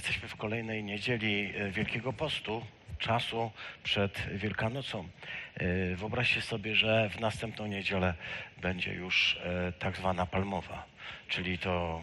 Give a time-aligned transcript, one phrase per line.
[0.00, 2.66] Jesteśmy w kolejnej niedzieli e, Wielkiego Postu,
[2.98, 3.50] czasu
[3.82, 5.08] przed Wielkanocą.
[5.54, 8.14] E, Wyobraźcie sobie, że w następną niedzielę
[8.62, 10.84] będzie już e, tak zwana palmowa,
[11.28, 12.02] czyli to,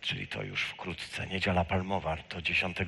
[0.00, 1.26] czyli to już wkrótce.
[1.26, 2.86] Niedziela palmowa to 10 e,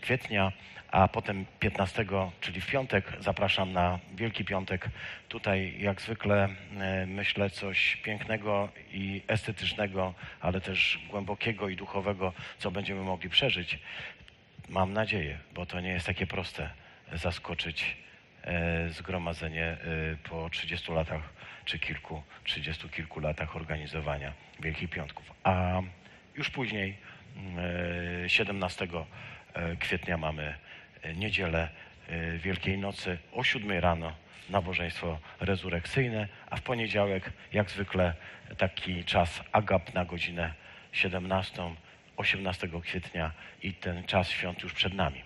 [0.00, 0.52] kwietnia,
[0.90, 2.04] a potem 15,
[2.40, 4.88] czyli w piątek, zapraszam na Wielki Piątek.
[5.28, 6.48] Tutaj jak zwykle
[6.80, 13.78] e, myślę coś pięknego i estetycznego, ale też głębokiego i duchowego, co będziemy mogli przeżyć.
[14.68, 16.70] Mam nadzieję, bo to nie jest takie proste
[17.12, 17.96] zaskoczyć
[18.44, 19.76] e, zgromadzenie
[20.30, 21.39] po 30 latach
[21.70, 25.32] czy kilku, 30 kilku latach organizowania Wielkich Piątków.
[25.44, 25.80] A
[26.36, 26.96] już później,
[28.24, 28.88] e, 17
[29.54, 30.54] e, kwietnia mamy
[31.02, 31.68] e, niedzielę
[32.08, 34.12] e, Wielkiej Nocy o 7 rano
[34.48, 38.14] nabożeństwo rezurekcyjne, a w poniedziałek jak zwykle
[38.58, 40.54] taki czas agap na godzinę
[40.92, 41.62] 17,
[42.16, 43.32] 18 kwietnia
[43.62, 45.22] i ten czas świąt już przed nami.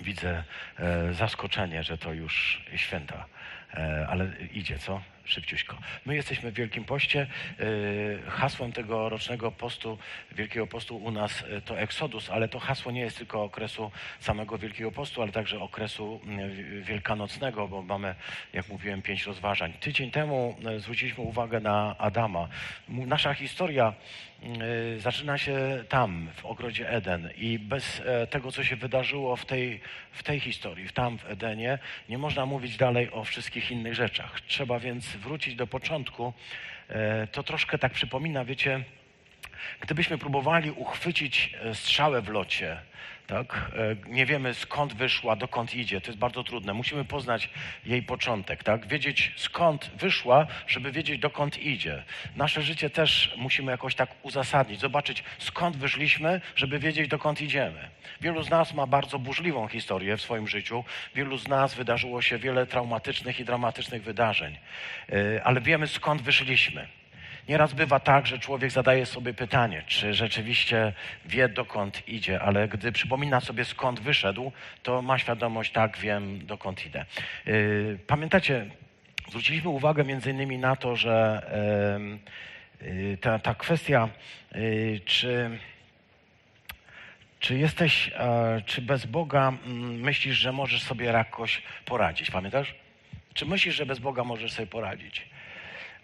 [0.00, 0.44] Widzę
[0.78, 3.26] e, zaskoczenie, że to już święta,
[3.74, 5.13] e, ale idzie, co?
[5.24, 5.78] Szybciuśko.
[6.06, 7.26] My jesteśmy w Wielkim Poście.
[7.26, 9.98] E, hasłem tego rocznego postu,
[10.32, 14.58] Wielkiego Postu u nas e, to Eksodus, ale to hasło nie jest tylko okresu samego
[14.58, 18.14] Wielkiego Postu, ale także okresu wi- wielkanocnego, bo mamy,
[18.52, 19.72] jak mówiłem, pięć rozważań.
[19.72, 22.48] Tydzień temu e, zwróciliśmy uwagę na Adama.
[22.88, 23.94] Nasza historia
[24.98, 29.80] zaczyna się tam, w ogrodzie Eden i bez tego, co się wydarzyło w tej,
[30.12, 31.78] w tej historii, tam w Edenie,
[32.08, 34.40] nie można mówić dalej o wszystkich innych rzeczach.
[34.40, 36.32] Trzeba więc wrócić do początku.
[36.88, 38.84] E, To troszkę tak przypomina, wiecie,
[39.80, 42.76] gdybyśmy próbowali uchwycić e, strzałę w locie,
[43.26, 43.70] tak?
[44.06, 46.74] e, nie wiemy skąd wyszła, dokąd idzie, to jest bardzo trudne.
[46.74, 47.50] Musimy poznać
[47.86, 48.86] jej początek, tak?
[48.86, 52.02] wiedzieć skąd wyszła, żeby wiedzieć dokąd idzie.
[52.36, 57.88] Nasze życie też musimy jakoś tak uzasadnić, zobaczyć skąd wyszliśmy, żeby wiedzieć dokąd idziemy.
[58.20, 62.38] Wielu z nas ma bardzo burzliwą historię w swoim życiu, wielu z nas wydarzyło się
[62.38, 64.58] wiele traumatycznych i dramatycznych wydarzeń,
[65.12, 66.86] e, ale wiemy skąd wyszliśmy.
[67.48, 70.92] Nieraz bywa tak, że człowiek zadaje sobie pytanie, czy rzeczywiście
[71.24, 76.86] wie, dokąd idzie, ale gdy przypomina sobie, skąd wyszedł, to ma świadomość, tak, wiem, dokąd
[76.86, 77.04] idę.
[77.46, 78.66] Yy, Pamiętacie,
[79.28, 81.42] zwróciliśmy uwagę między innymi na to, że
[82.80, 84.08] yy, ta, ta kwestia,
[84.54, 85.58] yy, czy,
[87.40, 88.10] czy jesteś,
[88.66, 89.52] czy bez Boga
[89.98, 92.74] myślisz, że możesz sobie jakoś poradzić, pamiętasz?
[93.34, 95.26] Czy myślisz, że bez Boga możesz sobie poradzić?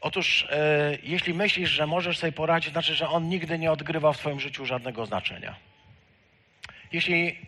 [0.00, 4.18] Otóż, e, jeśli myślisz, że możesz sobie poradzić, znaczy, że on nigdy nie odgrywa w
[4.18, 5.54] Twoim życiu żadnego znaczenia.
[6.92, 7.38] Jeśli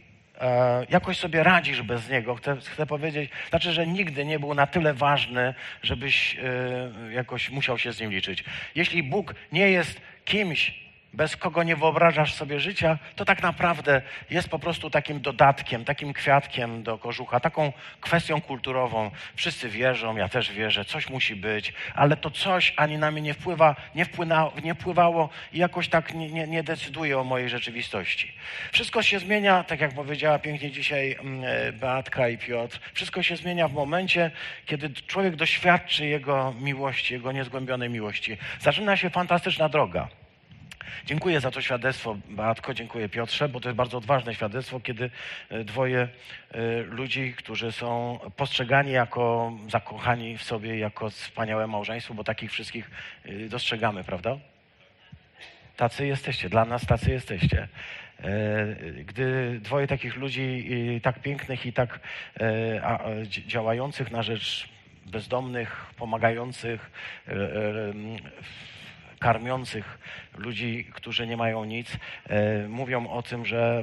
[0.40, 4.66] e, jakoś sobie radzisz bez niego, chcę, chcę powiedzieć, znaczy, że nigdy nie był na
[4.66, 8.44] tyle ważny, żebyś e, jakoś musiał się z nim liczyć.
[8.74, 10.81] Jeśli Bóg nie jest kimś,
[11.12, 16.12] bez kogo nie wyobrażasz sobie życia, to tak naprawdę jest po prostu takim dodatkiem, takim
[16.12, 19.10] kwiatkiem do kożucha, taką kwestią kulturową.
[19.36, 23.34] Wszyscy wierzą, ja też wierzę, coś musi być, ale to coś ani na mnie nie
[23.34, 28.32] wpływa, nie, wpłyna, nie wpływało i jakoś tak nie, nie, nie decyduje o mojej rzeczywistości.
[28.72, 33.36] Wszystko się zmienia, tak jak powiedziała pięknie dzisiaj mm, e, Beatka i Piotr, wszystko się
[33.36, 34.30] zmienia w momencie,
[34.66, 38.36] kiedy człowiek doświadczy Jego miłości, Jego niezgłębionej miłości.
[38.60, 40.21] Zaczyna się fantastyczna droga.
[41.06, 45.10] Dziękuję za to świadectwo, Beatko, dziękuję Piotrze, bo to jest bardzo odważne świadectwo, kiedy
[45.50, 46.08] e, dwoje
[46.50, 52.90] e, ludzi, którzy są postrzegani jako zakochani w sobie, jako wspaniałe małżeństwo, bo takich wszystkich
[53.24, 54.38] e, dostrzegamy, prawda?
[55.76, 57.68] Tacy jesteście, dla nas tacy jesteście.
[59.04, 62.00] Gdy dwoje takich ludzi tak pięknych i tak
[63.46, 64.68] działających na rzecz
[65.06, 66.90] bezdomnych, pomagających,
[69.22, 69.98] karmiących
[70.38, 71.96] ludzi, którzy nie mają nic,
[72.28, 73.82] e, mówią o tym, że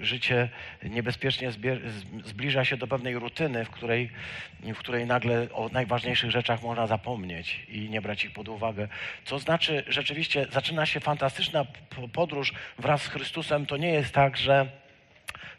[0.00, 0.48] e, życie
[0.82, 1.52] niebezpiecznie
[2.24, 4.10] zbliża się do pewnej rutyny, w której,
[4.62, 8.88] w której nagle o najważniejszych rzeczach można zapomnieć i nie brać ich pod uwagę.
[9.24, 11.66] Co znaczy, rzeczywiście zaczyna się fantastyczna
[12.12, 13.66] podróż wraz z Chrystusem.
[13.66, 14.66] To nie jest tak, że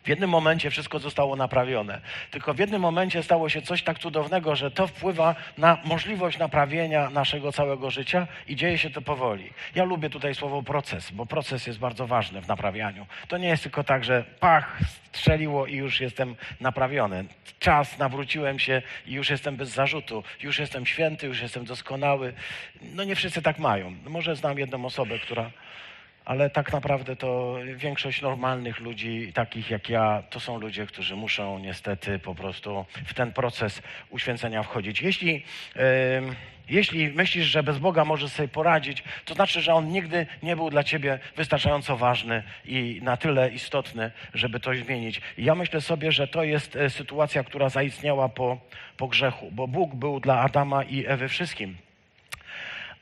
[0.03, 2.01] w jednym momencie wszystko zostało naprawione.
[2.31, 7.09] Tylko w jednym momencie stało się coś tak cudownego, że to wpływa na możliwość naprawienia
[7.09, 9.53] naszego całego życia i dzieje się to powoli.
[9.75, 13.05] Ja lubię tutaj słowo proces, bo proces jest bardzo ważny w naprawianiu.
[13.27, 14.77] To nie jest tylko tak, że pach,
[15.11, 17.25] strzeliło i już jestem naprawiony.
[17.59, 20.23] Czas, nawróciłem się i już jestem bez zarzutu.
[20.43, 22.33] Już jestem święty, już jestem doskonały.
[22.81, 23.95] No nie wszyscy tak mają.
[24.07, 25.51] Może znam jedną osobę, która
[26.29, 31.59] ale tak naprawdę to większość normalnych ludzi, takich jak ja, to są ludzie, którzy muszą
[31.59, 35.01] niestety po prostu w ten proces uświęcenia wchodzić.
[35.01, 35.33] Jeśli,
[35.75, 35.81] yy,
[36.69, 40.69] jeśli myślisz, że bez Boga możesz sobie poradzić, to znaczy, że On nigdy nie był
[40.69, 45.21] dla ciebie wystarczająco ważny i na tyle istotny, żeby to zmienić.
[45.37, 48.57] I ja myślę sobie, że to jest e, sytuacja, która zaistniała po,
[48.97, 51.88] po grzechu, bo Bóg był dla Adama i Ewy wszystkim.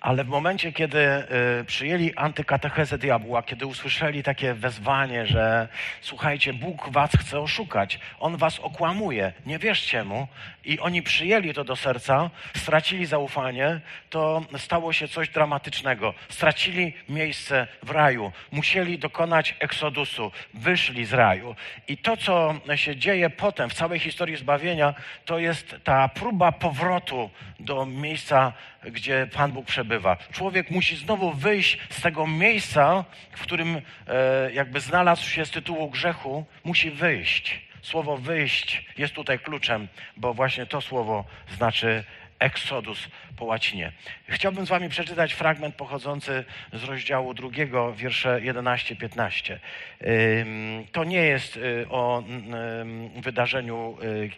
[0.01, 5.67] Ale w momencie, kiedy y, przyjęli antykatechezę diabła, kiedy usłyszeli takie wezwanie, że
[6.01, 10.27] słuchajcie, Bóg was chce oszukać, On was okłamuje, nie wierzcie Mu,
[10.67, 13.79] i oni przyjęli to do serca, stracili zaufanie,
[14.09, 16.13] to stało się coś dramatycznego.
[16.29, 21.55] Stracili miejsce w raju, musieli dokonać eksodusu, wyszli z raju.
[21.87, 24.93] I to, co się dzieje potem w całej historii zbawienia,
[25.25, 27.29] to jest ta próba powrotu
[27.59, 28.53] do miejsca,
[28.85, 30.17] gdzie Pan Bóg przebywa.
[30.31, 35.89] Człowiek musi znowu wyjść z tego miejsca, w którym e, jakby znalazł się z tytułu
[35.89, 37.66] grzechu, musi wyjść.
[37.87, 39.87] Słowo wyjść jest tutaj kluczem,
[40.17, 41.25] bo właśnie to słowo
[41.57, 42.03] znaczy
[42.39, 43.07] Exodus
[43.37, 43.91] po łacinie.
[44.29, 49.57] Chciałbym z Wami przeczytać fragment pochodzący z rozdziału drugiego, wiersze 11-15.
[50.91, 52.23] To nie jest y, o
[53.15, 54.29] wydarzeniu y,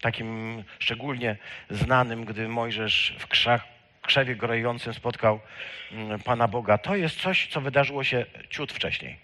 [0.00, 1.36] takim szczególnie
[1.70, 3.64] znanym, gdy Mojżesz w krzach,
[4.02, 5.40] krzewie grojącym spotkał
[6.24, 6.78] Pana Boga.
[6.78, 9.16] To jest coś, co wydarzyło się ciut wcześniej.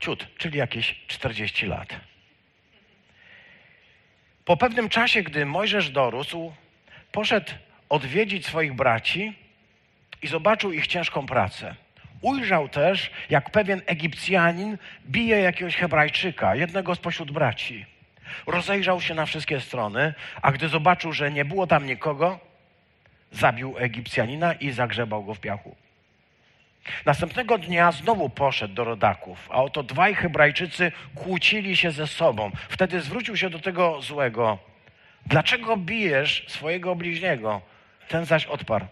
[0.00, 2.09] Ciut, czyli jakieś 40 lat.
[4.50, 6.52] Po pewnym czasie, gdy Mojżesz dorósł,
[7.12, 7.52] poszedł
[7.88, 9.32] odwiedzić swoich braci
[10.22, 11.74] i zobaczył ich ciężką pracę.
[12.20, 17.86] Ujrzał też, jak pewien Egipcjanin bije jakiegoś Hebrajczyka, jednego spośród braci.
[18.46, 22.38] Rozejrzał się na wszystkie strony, a gdy zobaczył, że nie było tam nikogo,
[23.32, 25.76] zabił Egipcjanina i zagrzebał go w piachu.
[27.06, 32.50] Następnego dnia znowu poszedł do rodaków, a oto dwaj Hebrajczycy kłócili się ze sobą.
[32.68, 34.58] Wtedy zwrócił się do tego złego.
[35.26, 37.60] Dlaczego bijesz swojego bliźniego?
[38.08, 38.86] Ten zaś odparł.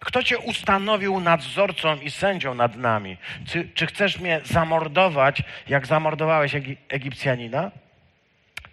[0.00, 3.16] Kto cię ustanowił nadzorcą i sędzią nad nami?
[3.46, 6.54] Czy, czy chcesz mnie zamordować, jak zamordowałeś
[6.88, 7.70] Egipcjanina?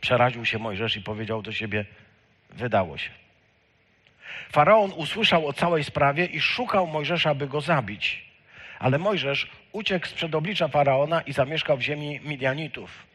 [0.01, 1.85] Przeraził się Mojżesz i powiedział do siebie:
[2.49, 3.09] Wydało się.
[4.51, 8.26] Faraon usłyszał o całej sprawie i szukał Mojżesza, by go zabić.
[8.79, 13.07] Ale Mojżesz uciekł sprzed oblicza faraona i zamieszkał w ziemi Midianitów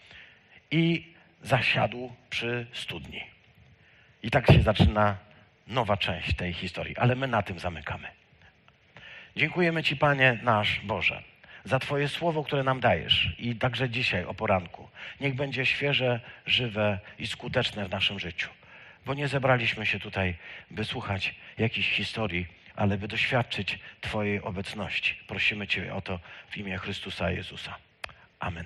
[0.70, 1.12] i
[1.43, 3.25] zasiadł przy studni.
[4.23, 5.17] I tak się zaczyna
[5.67, 8.09] nowa część tej historii, ale my na tym zamykamy.
[9.37, 11.23] Dziękujemy Ci, Panie nasz Boże,
[11.65, 14.88] za Twoje słowo, które nam dajesz i także dzisiaj o poranku.
[15.20, 18.49] Niech będzie świeże, żywe i skuteczne w naszym życiu,
[19.06, 20.35] bo nie zebraliśmy się tutaj,
[20.70, 22.47] by słuchać jakichś historii
[22.77, 25.19] ale by doświadczyć Twojej obecności.
[25.27, 26.19] Prosimy Cię o to
[26.51, 27.77] w imię Chrystusa Jezusa.
[28.41, 28.65] Amen.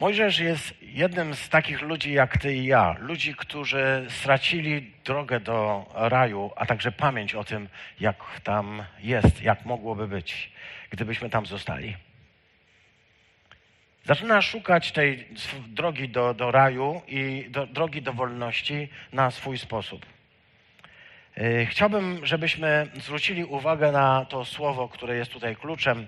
[0.00, 5.86] Mojżesz jest jednym z takich ludzi jak ty i ja, ludzi, którzy stracili drogę do
[5.94, 7.68] raju, a także pamięć o tym,
[8.00, 10.52] jak tam jest, jak mogłoby być,
[10.90, 11.96] gdybyśmy tam zostali.
[14.04, 15.28] Zaczyna szukać tej
[15.68, 20.06] drogi do, do raju i do, drogi do wolności na swój sposób.
[21.36, 26.06] E, chciałbym, żebyśmy zwrócili uwagę na to słowo, które jest tutaj kluczem,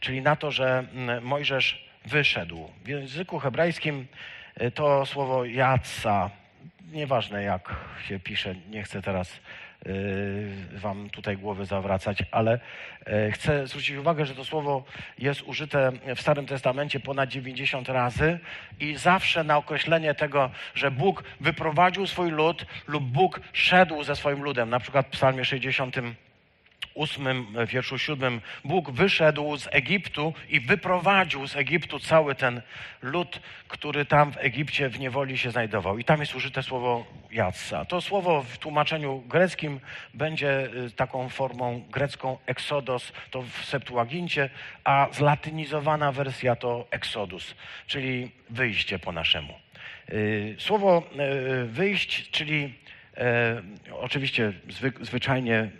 [0.00, 2.70] czyli na to, że mm, Mojżesz wyszedł.
[2.84, 4.06] W języku hebrajskim
[4.54, 6.30] e, to słowo jatsa,
[6.92, 7.76] nieważne jak
[8.08, 9.69] się pisze, nie chcę teraz Y,
[10.72, 12.60] wam tutaj głowy zawracać, ale
[13.28, 14.84] y, chcę zwrócić uwagę, że to słowo
[15.18, 18.38] jest użyte w Starym Testamencie ponad 90 razy
[18.80, 24.42] i zawsze na określenie tego, że Bóg wyprowadził swój lud lub Bóg szedł ze swoim
[24.42, 24.70] ludem.
[24.70, 25.96] Na przykład w Psalmie 60
[26.94, 32.62] ósmym wierszu siódmym Bóg wyszedł z Egiptu i wyprowadził z Egiptu cały ten
[33.02, 35.98] lud, który tam w Egipcie w niewoli się znajdował.
[35.98, 37.84] I tam jest użyte słowo jatsa.
[37.84, 39.80] To słowo w tłumaczeniu greckim
[40.14, 44.50] będzie y, taką formą grecką exodos, to w Septuagincie,
[44.84, 47.54] a zlatynizowana wersja to exodus,
[47.86, 49.54] czyli wyjście po naszemu.
[50.12, 51.02] Y, słowo
[51.66, 52.74] wyjść, czyli
[53.20, 53.62] E,
[53.92, 55.70] oczywiście zwy, zwyczajnie e,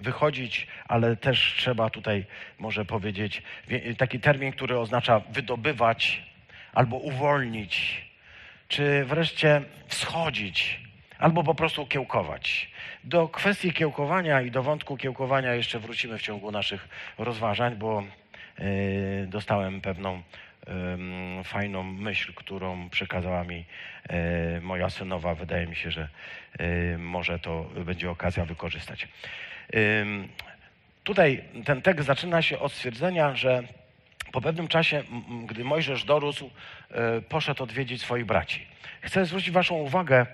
[0.00, 2.24] wychodzić, ale też trzeba tutaj
[2.58, 3.42] może powiedzieć
[3.98, 6.22] taki termin, który oznacza wydobywać
[6.72, 8.04] albo uwolnić,
[8.68, 10.80] czy wreszcie wschodzić,
[11.18, 12.70] albo po prostu kiełkować.
[13.04, 18.02] Do kwestii kiełkowania i do wątku kiełkowania jeszcze wrócimy w ciągu naszych rozważań, bo
[18.58, 18.62] e,
[19.26, 20.22] dostałem pewną
[21.44, 23.64] fajną myśl, którą przekazała mi
[24.08, 25.34] e, moja synowa.
[25.34, 26.08] Wydaje mi się, że
[26.58, 29.08] e, może to będzie okazja wykorzystać.
[31.04, 33.62] tutaj ten tekst zaczyna się od stwierdzenia, że
[34.32, 35.02] po pewnym czasie,
[35.46, 36.50] gdy Mojżesz dorósł,
[36.90, 38.66] e, poszedł odwiedzić swoich braci.
[39.00, 40.26] Chcę zwrócić Waszą uwagę,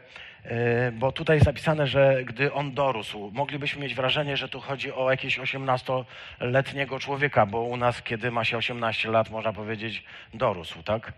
[0.93, 5.11] bo tutaj jest napisane, że gdy on dorósł, moglibyśmy mieć wrażenie, że tu chodzi o
[5.11, 11.12] jakiegoś 18-letniego człowieka, bo u nas, kiedy ma się 18 lat, można powiedzieć, dorósł, tak?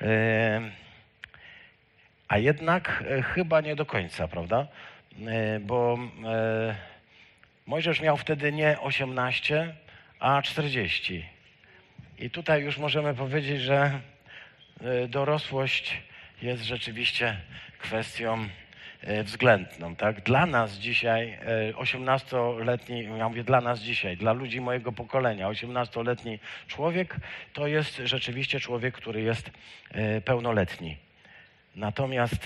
[0.00, 0.60] E,
[2.28, 4.66] a jednak chyba nie do końca, prawda?
[5.60, 5.98] Bo
[7.66, 9.74] Mojżesz miał wtedy nie 18,
[10.20, 11.26] a 40.
[12.18, 14.00] I tutaj już możemy powiedzieć, że
[14.80, 16.02] e, dorosłość
[16.42, 17.36] jest rzeczywiście
[17.78, 18.48] kwestią e,
[19.24, 19.96] względną.
[19.96, 20.20] Tak?
[20.20, 21.38] Dla nas dzisiaj,
[21.74, 27.16] 18-letni, e, ja mówię dla nas dzisiaj, dla ludzi mojego pokolenia, 18-letni człowiek
[27.52, 29.50] to jest rzeczywiście człowiek, który jest
[30.24, 30.96] pełnoletni.
[31.76, 32.44] Natomiast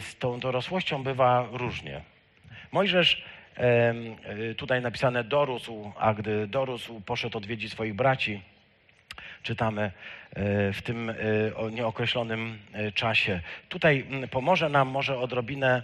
[0.00, 2.00] z tą dorosłością bywa różnie.
[2.72, 3.24] Mojżesz
[4.56, 8.42] tutaj napisane dorósł, a gdy dorósł, poszedł odwiedzić swoich braci
[9.46, 9.92] czytamy e,
[10.72, 11.14] w tym e,
[11.72, 13.40] nieokreślonym e, czasie.
[13.68, 15.82] Tutaj pomoże nam może odrobinę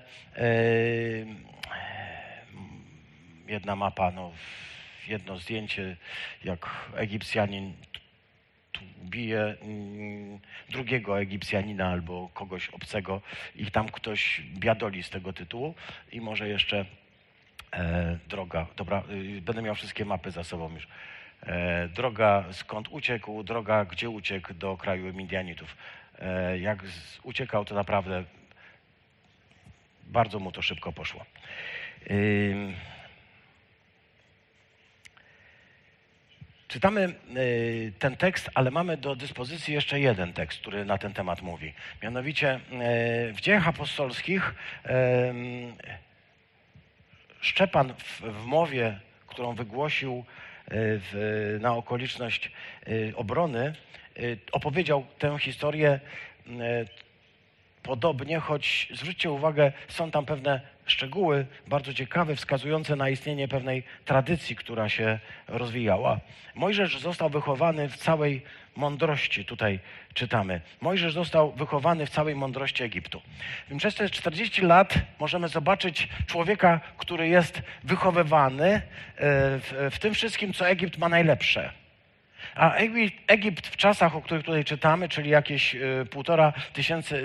[3.46, 4.32] jedna mapa, no,
[5.08, 5.96] jedno zdjęcie,
[6.44, 6.66] jak
[6.96, 7.72] Egipcjanin
[9.04, 9.56] bije
[10.70, 13.20] drugiego Egipcjanina albo kogoś obcego
[13.56, 15.74] i tam ktoś biadoli z tego tytułu
[16.12, 16.84] i może jeszcze
[18.28, 18.66] droga.
[18.76, 20.88] Dobra, y, będę miał wszystkie mapy za sobą już.
[21.46, 25.76] E, droga skąd uciekł, droga gdzie uciekł do kraju Midianitów.
[26.18, 26.82] E, jak
[27.22, 28.24] uciekał, to naprawdę
[30.02, 31.24] bardzo mu to szybko poszło.
[36.68, 41.42] Czytamy y, ten tekst, ale mamy do dyspozycji jeszcze jeden tekst, który na ten temat
[41.42, 41.72] mówi.
[42.02, 42.60] Mianowicie
[43.34, 44.54] w dziejach apostolskich
[47.40, 50.24] Szczepan w mowie, którą wygłosił
[50.70, 52.52] w, na okoliczność
[52.88, 53.74] y, obrony,
[54.18, 56.00] y, opowiedział tę historię
[57.82, 64.56] podobnie, choć zwróćcie uwagę, są tam pewne szczegóły bardzo ciekawe, wskazujące na istnienie pewnej tradycji,
[64.56, 66.20] która się rozwijała.
[66.54, 68.42] Mojżesz został wychowany w całej
[68.76, 69.80] mądrości, tutaj
[70.14, 70.60] czytamy.
[70.80, 73.22] Mojżesz został wychowany w całej mądrości Egiptu.
[73.78, 78.80] Przez te 40 lat możemy zobaczyć człowieka, który jest wychowywany e,
[79.58, 81.81] w, w tym wszystkim, co Egipt ma najlepsze.
[82.54, 82.74] A
[83.26, 86.52] Egipt w czasach, o których tutaj czytamy, czyli jakieś y, półtora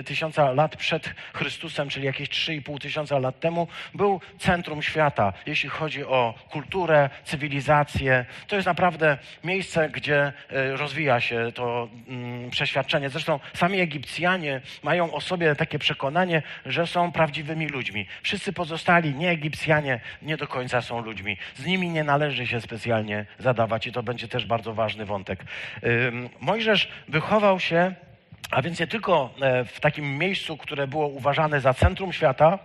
[0.04, 5.32] tysiąca lat przed Chrystusem, czyli jakieś trzy i pół tysiąca lat temu, był centrum świata,
[5.46, 8.24] jeśli chodzi o kulturę, cywilizację.
[8.46, 13.10] To jest naprawdę miejsce, gdzie y, rozwija się to mm, przeświadczenie.
[13.10, 18.06] Zresztą sami Egipcjanie mają o sobie takie przekonanie, że są prawdziwymi ludźmi.
[18.22, 21.36] Wszyscy pozostali nie Egipcjanie nie do końca są ludźmi.
[21.56, 25.44] Z nimi nie należy się specjalnie zadawać i to będzie też bardzo ważny wątek wątek.
[26.40, 27.94] Mojżesz wychował się,
[28.50, 32.58] a więc nie tylko e, w takim miejscu, które było uważane za centrum świata,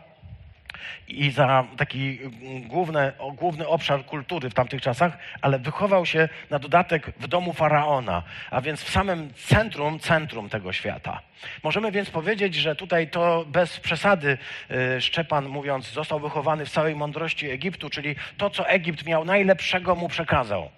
[1.08, 2.20] i za taki
[2.68, 8.24] główny, główny obszar kultury w tamtych czasach, ale wychował się na dodatek w domu faraona,
[8.52, 11.22] a więc w samym centrum, centrum tego świata.
[11.64, 14.38] Możemy więc powiedzieć, że tutaj to bez przesady
[14.70, 19.96] e, Szczepan mówiąc, został wychowany w całej mądrości Egiptu, czyli to, co Egipt miał najlepszego
[19.96, 20.70] mu przekazał.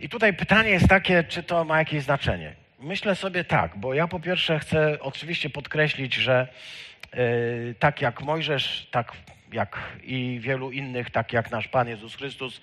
[0.00, 2.54] I tutaj pytanie jest takie, czy to ma jakieś znaczenie.
[2.80, 6.48] Myślę sobie tak, bo ja po pierwsze chcę oczywiście podkreślić, że
[7.14, 9.12] yy, tak jak Mojżesz, tak
[9.52, 12.60] jak i wielu innych, tak jak nasz Pan Jezus Chrystus,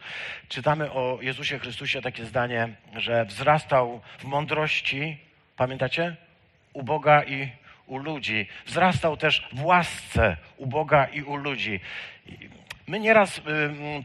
[0.49, 5.17] czytamy o Jezusie Chrystusie takie zdanie, że wzrastał w mądrości,
[5.57, 6.15] pamiętacie?
[6.73, 7.49] U Boga i
[7.87, 8.47] u ludzi.
[8.65, 11.79] Wzrastał też w łasce u Boga i u ludzi.
[12.87, 13.41] My nieraz y,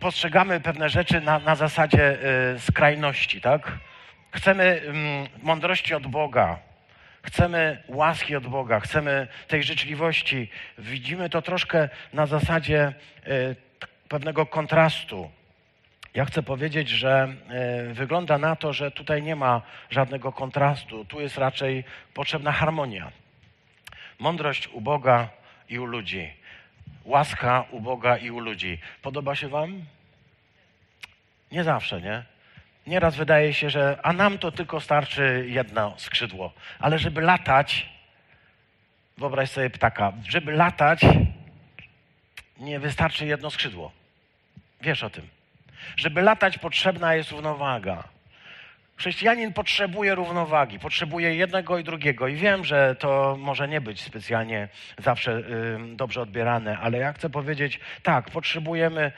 [0.01, 2.19] postrzegamy pewne rzeczy na, na zasadzie
[2.55, 3.73] y, skrajności, tak?
[4.31, 4.83] Chcemy
[5.43, 6.59] mądrości od Boga,
[7.23, 10.51] chcemy łaski od Boga, chcemy tej życzliwości.
[10.79, 12.93] Widzimy to troszkę na zasadzie
[13.27, 13.57] y,
[14.09, 15.31] pewnego kontrastu.
[16.15, 17.29] Ja chcę powiedzieć, że
[17.93, 21.05] wygląda na to, że tutaj nie ma żadnego kontrastu.
[21.05, 23.13] Tu jest raczej potrzebna harmonia.
[24.19, 25.29] Mądrość u Boga
[25.69, 26.33] i u ludzi
[27.07, 28.79] łaska u Boga i u ludzi.
[29.03, 29.85] Podoba się Wam?
[31.53, 32.23] Nie zawsze, nie?
[32.87, 37.89] Nieraz wydaje się, że a nam to tylko starczy jedno skrzydło, ale żeby latać,
[39.19, 41.01] wyobraź sobie ptaka, żeby latać,
[42.59, 43.93] nie wystarczy jedno skrzydło.
[44.81, 45.29] Wiesz o tym.
[45.97, 48.05] Żeby latać, potrzebna jest równowaga.
[48.97, 52.29] Chrześcijanin potrzebuje równowagi, potrzebuje jednego i drugiego.
[52.29, 57.31] I wiem, że to może nie być specjalnie zawsze y, dobrze odbierane, ale ja chcę
[57.31, 59.13] powiedzieć, tak, potrzebujemy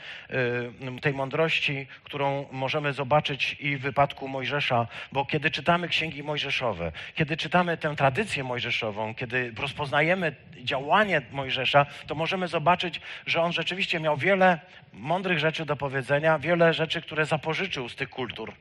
[0.96, 6.92] y, tej mądrości, którą możemy zobaczyć i w wypadku Mojżesza, bo kiedy czytamy księgi mojżeszowe,
[7.14, 14.00] kiedy czytamy tę tradycję mojżeszową, kiedy rozpoznajemy działanie Mojżesza, to możemy zobaczyć, że on rzeczywiście
[14.00, 14.58] miał wiele
[14.92, 18.52] mądrych rzeczy do powiedzenia, wiele rzeczy, które zapożyczył z tych kultur,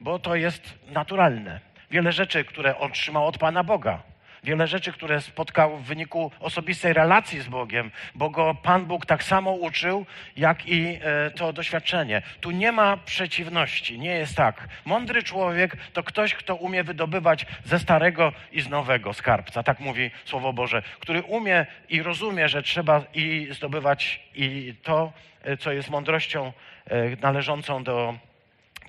[0.00, 1.60] bo to jest naturalne.
[1.90, 4.02] Wiele rzeczy, które otrzymał od Pana Boga.
[4.44, 9.22] Wiele rzeczy, które spotkał w wyniku osobistej relacji z Bogiem, bo go Pan Bóg tak
[9.22, 12.22] samo uczył, jak i e, to doświadczenie.
[12.40, 14.68] Tu nie ma przeciwności, nie jest tak.
[14.84, 20.10] Mądry człowiek to ktoś, kto umie wydobywać ze starego i z nowego skarbca, tak mówi
[20.24, 25.90] Słowo Boże, który umie i rozumie, że trzeba i zdobywać i to, e, co jest
[25.90, 26.52] mądrością
[26.86, 28.14] e, należącą do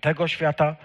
[0.01, 0.75] tego świata,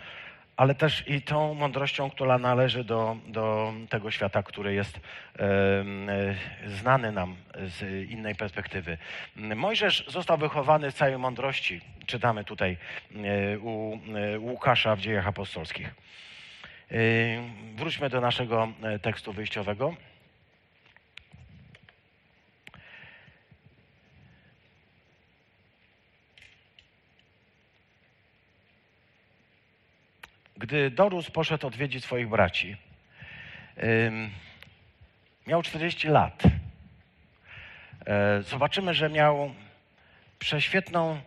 [0.61, 5.00] ale też i tą mądrością, która należy do, do tego świata, który jest
[5.38, 5.85] e,
[6.67, 8.99] znany nam z innej perspektywy.
[9.37, 11.81] Mojżesz został wychowany w całej mądrości.
[12.07, 12.76] Czytamy tutaj
[13.14, 13.99] e, u
[14.38, 15.95] Łukasza w dziejach apostolskich.
[16.90, 16.95] E,
[17.75, 18.69] wróćmy do naszego
[19.02, 19.95] tekstu wyjściowego.
[30.61, 32.76] Gdy Dorus poszedł odwiedzić swoich braci,
[35.47, 36.43] miał 40 lat.
[38.07, 39.55] E, zobaczymy, że miał
[40.38, 41.21] prześwietną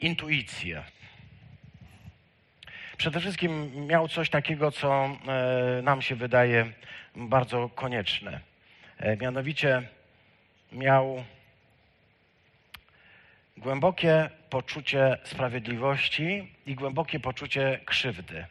[0.00, 0.84] intuicję.
[2.96, 6.72] Przede wszystkim miał coś takiego, co e, nam się wydaje
[7.16, 8.40] bardzo konieczne.
[8.98, 9.82] E, mianowicie
[10.72, 11.24] miał
[13.56, 18.46] głębokie poczucie sprawiedliwości i głębokie poczucie krzywdy.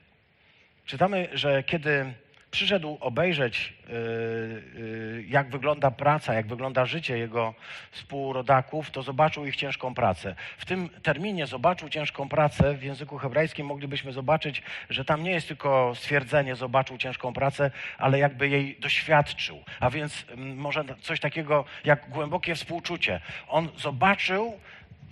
[0.85, 2.13] Czytamy, że kiedy
[2.53, 7.53] przyszedł obejrzeć, y, y, jak wygląda praca, jak wygląda życie jego
[7.91, 10.35] współrodaków, to zobaczył ich ciężką pracę.
[10.57, 15.47] W tym terminie zobaczył ciężką pracę w języku hebrajskim moglibyśmy zobaczyć, że tam nie jest
[15.47, 19.63] tylko stwierdzenie zobaczył ciężką pracę, ale jakby jej doświadczył.
[19.79, 23.21] A więc mm, może coś takiego jak głębokie współczucie.
[23.47, 24.59] On zobaczył,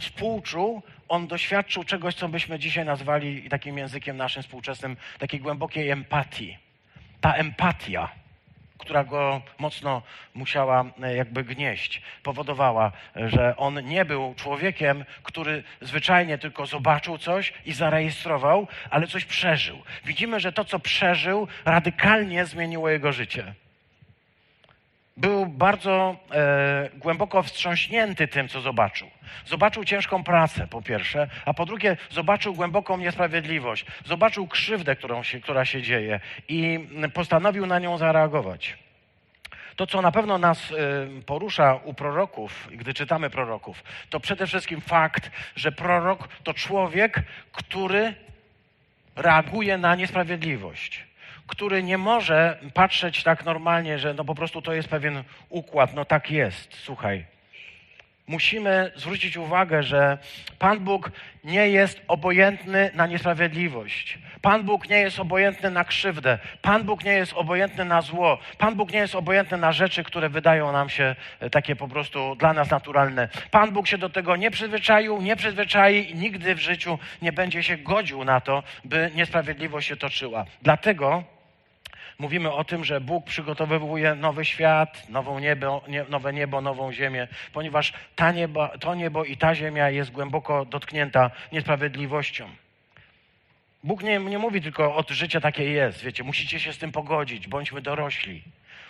[0.01, 6.57] współczuł, on doświadczył czegoś, co byśmy dzisiaj nazwali takim językiem naszym współczesnym, takiej głębokiej empatii.
[7.21, 8.09] Ta empatia,
[8.77, 10.01] która go mocno
[10.33, 17.53] musiała e, jakby gnieść, powodowała, że on nie był człowiekiem, który zwyczajnie tylko zobaczył coś
[17.65, 19.81] i zarejestrował, ale coś przeżył.
[20.05, 23.53] Widzimy, że to, co przeżył, radykalnie zmieniło jego życie
[25.21, 29.07] był bardzo e, głęboko wstrząśnięty tym, co zobaczył.
[29.45, 35.65] Zobaczył ciężką pracę, po pierwsze, a po drugie, zobaczył głęboką niesprawiedliwość, zobaczył krzywdę, się, która
[35.65, 38.77] się dzieje i postanowił na nią zareagować.
[39.75, 40.75] To, co na pewno nas y,
[41.25, 48.13] porusza u proroków, gdy czytamy proroków, to przede wszystkim fakt, że prorok to człowiek, który
[49.15, 51.10] reaguje na niesprawiedliwość
[51.51, 56.05] który nie może patrzeć tak normalnie, że no po prostu to jest pewien układ, no
[56.05, 57.25] tak jest, słuchaj.
[58.27, 60.17] Musimy zwrócić uwagę, że
[60.59, 61.11] Pan Bóg
[61.43, 64.19] nie jest obojętny na niesprawiedliwość.
[64.41, 66.39] Pan Bóg nie jest obojętny na krzywdę.
[66.61, 68.37] Pan Bóg nie jest obojętny na zło.
[68.57, 72.35] Pan Bóg nie jest obojętny na rzeczy, które wydają nam się e, takie po prostu
[72.35, 73.29] dla nas naturalne.
[73.51, 77.63] Pan Bóg się do tego nie przyzwyczaił, nie przyzwyczai i nigdy w życiu nie będzie
[77.63, 80.45] się godził na to, by niesprawiedliwość się toczyła.
[80.61, 81.23] Dlatego
[82.21, 87.27] Mówimy o tym, że Bóg przygotowuje nowy świat, nową niebo, nie, nowe niebo, nową ziemię,
[87.53, 92.49] ponieważ ta niebo, to niebo i ta ziemia jest głęboko dotknięta niesprawiedliwością.
[93.83, 97.47] Bóg nie, nie mówi tylko o życie takie jest, wiecie, musicie się z tym pogodzić,
[97.47, 98.43] bądźmy dorośli.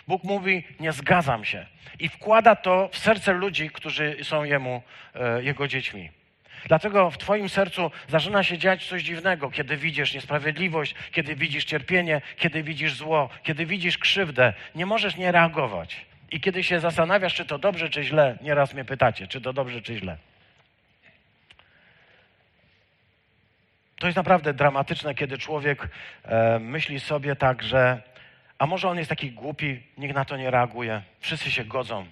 [0.08, 1.66] Bóg mówi, nie zgadzam się.
[1.98, 4.82] I wkłada to w serce ludzi, którzy są jemu,
[5.14, 6.10] e, jego dziećmi.
[6.68, 12.20] Dlatego w Twoim sercu zaczyna się dziać coś dziwnego, kiedy widzisz niesprawiedliwość, kiedy widzisz cierpienie,
[12.36, 14.52] kiedy widzisz zło, kiedy widzisz krzywdę.
[14.74, 16.06] Nie możesz nie reagować.
[16.30, 19.82] I kiedy się zastanawiasz, czy to dobrze, czy źle, nieraz mnie pytacie, czy to dobrze,
[19.82, 20.16] czy źle.
[23.98, 25.88] To jest naprawdę dramatyczne, kiedy człowiek
[26.24, 28.02] e, myśli sobie tak, że
[28.58, 32.06] a może on jest taki głupi, nikt na to nie reaguje, wszyscy się godzą.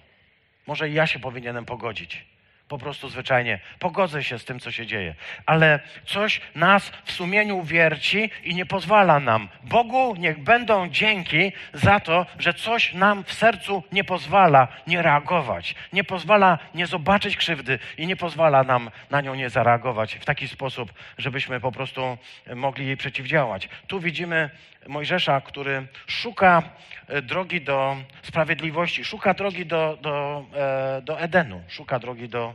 [0.67, 2.25] Może i ja się powinienem pogodzić.
[2.71, 5.15] Po prostu zwyczajnie pogodzę się z tym, co się dzieje.
[5.45, 9.49] Ale coś nas w sumieniu wierci i nie pozwala nam.
[9.63, 15.75] Bogu niech będą dzięki za to, że coś nam w sercu nie pozwala nie reagować,
[15.93, 20.47] nie pozwala nie zobaczyć krzywdy i nie pozwala nam na nią nie zareagować w taki
[20.47, 22.17] sposób, żebyśmy po prostu
[22.55, 23.69] mogli jej przeciwdziałać.
[23.87, 24.49] Tu widzimy
[24.87, 26.63] Mojżesza, który szuka
[27.07, 32.53] e, drogi do sprawiedliwości, szuka drogi do, do, e, do Edenu, szuka drogi do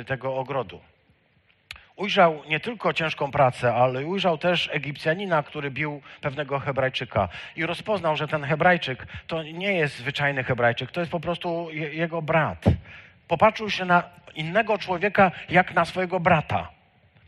[0.00, 0.80] e, tego ogrodu.
[1.96, 8.16] Ujrzał nie tylko ciężką pracę, ale ujrzał też Egipcjanina, który bił pewnego Hebrajczyka i rozpoznał,
[8.16, 12.64] że ten Hebrajczyk to nie jest zwyczajny Hebrajczyk, to jest po prostu jego brat.
[13.28, 14.02] Popatrzył się na
[14.34, 16.77] innego człowieka jak na swojego brata.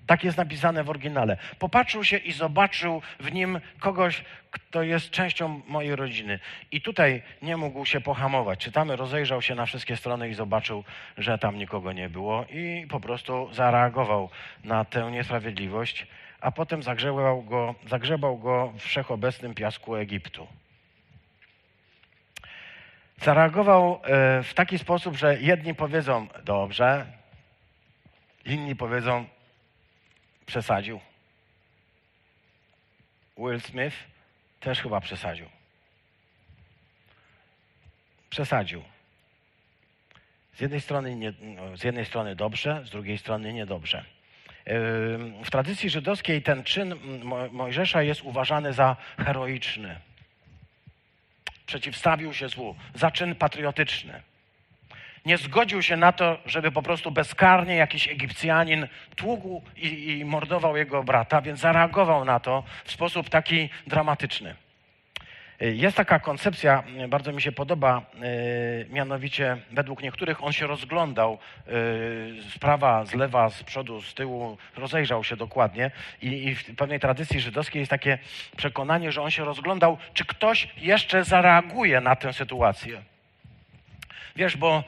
[0.06, 1.36] Tak jest napisane w oryginale.
[1.58, 6.38] Popatrzył się i zobaczył w nim kogoś, kto jest częścią mojej rodziny.
[6.72, 8.58] I tutaj nie mógł się pohamować.
[8.58, 10.84] Czytamy, rozejrzał się na wszystkie strony i zobaczył,
[11.18, 14.30] że tam nikogo nie było i po prostu zareagował
[14.64, 16.06] na tę niesprawiedliwość,
[16.40, 20.46] a potem zagrzebał go, zagrzebał go w wszechobecnym piasku Egiptu.
[23.22, 27.06] Zareagował e, w taki sposób, że jedni powiedzą dobrze,
[28.44, 29.24] inni powiedzą
[30.50, 31.00] przesadził.
[33.38, 33.96] Will Smith
[34.60, 35.46] też chyba przesadził.
[38.30, 38.82] Przesadził.
[40.54, 44.04] Z jednej strony, nie, no, z jednej strony dobrze, z drugiej strony niedobrze.
[45.44, 46.94] W tradycji żydowskiej ten czyn
[47.50, 50.00] Mojżesza jest uważany za heroiczny.
[51.66, 54.22] Przeciwstawił się złu, za czyn patriotyczny
[55.26, 60.76] nie zgodził się na to, żeby po prostu bezkarnie jakiś Egipcjanin tługł i, i mordował
[60.76, 64.54] jego brata, więc zareagował na to w sposób taki dramatyczny.
[65.61, 71.72] Jest taka koncepcja, bardzo mi się podoba, yy, mianowicie według niektórych on się rozglądał yy,
[72.42, 75.90] z prawa, z lewa, z przodu, z tyłu, rozejrzał się dokładnie
[76.22, 78.18] i w pewnej tradycji żydowskiej jest takie
[78.56, 83.02] przekonanie, że on się rozglądał, czy ktoś jeszcze zareaguje na tę sytuację.
[84.37, 84.85] Wiesz, bo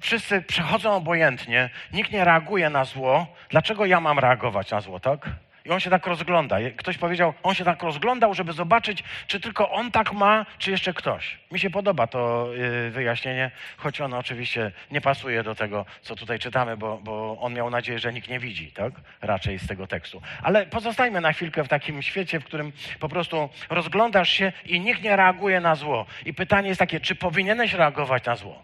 [0.00, 3.26] wszyscy przechodzą obojętnie, nikt nie reaguje na zło.
[3.48, 5.28] Dlaczego ja mam reagować na zło, tak?
[5.64, 6.56] I on się tak rozgląda.
[6.76, 10.94] Ktoś powiedział, on się tak rozglądał, żeby zobaczyć, czy tylko on tak ma, czy jeszcze
[10.94, 11.38] ktoś.
[11.50, 12.48] Mi się podoba to
[12.86, 17.54] y, wyjaśnienie, choć ono oczywiście nie pasuje do tego, co tutaj czytamy, bo, bo on
[17.54, 18.92] miał nadzieję, że nikt nie widzi, tak?
[19.20, 20.22] Raczej z tego tekstu.
[20.42, 25.02] Ale pozostajmy na chwilkę w takim świecie, w którym po prostu rozglądasz się i nikt
[25.02, 26.06] nie reaguje na zło.
[26.26, 28.62] I pytanie jest takie, czy powinieneś reagować na zło?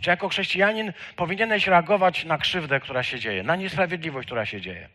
[0.00, 4.88] Czy jako chrześcijanin powinieneś reagować na krzywdę, która się dzieje, na niesprawiedliwość, która się dzieje?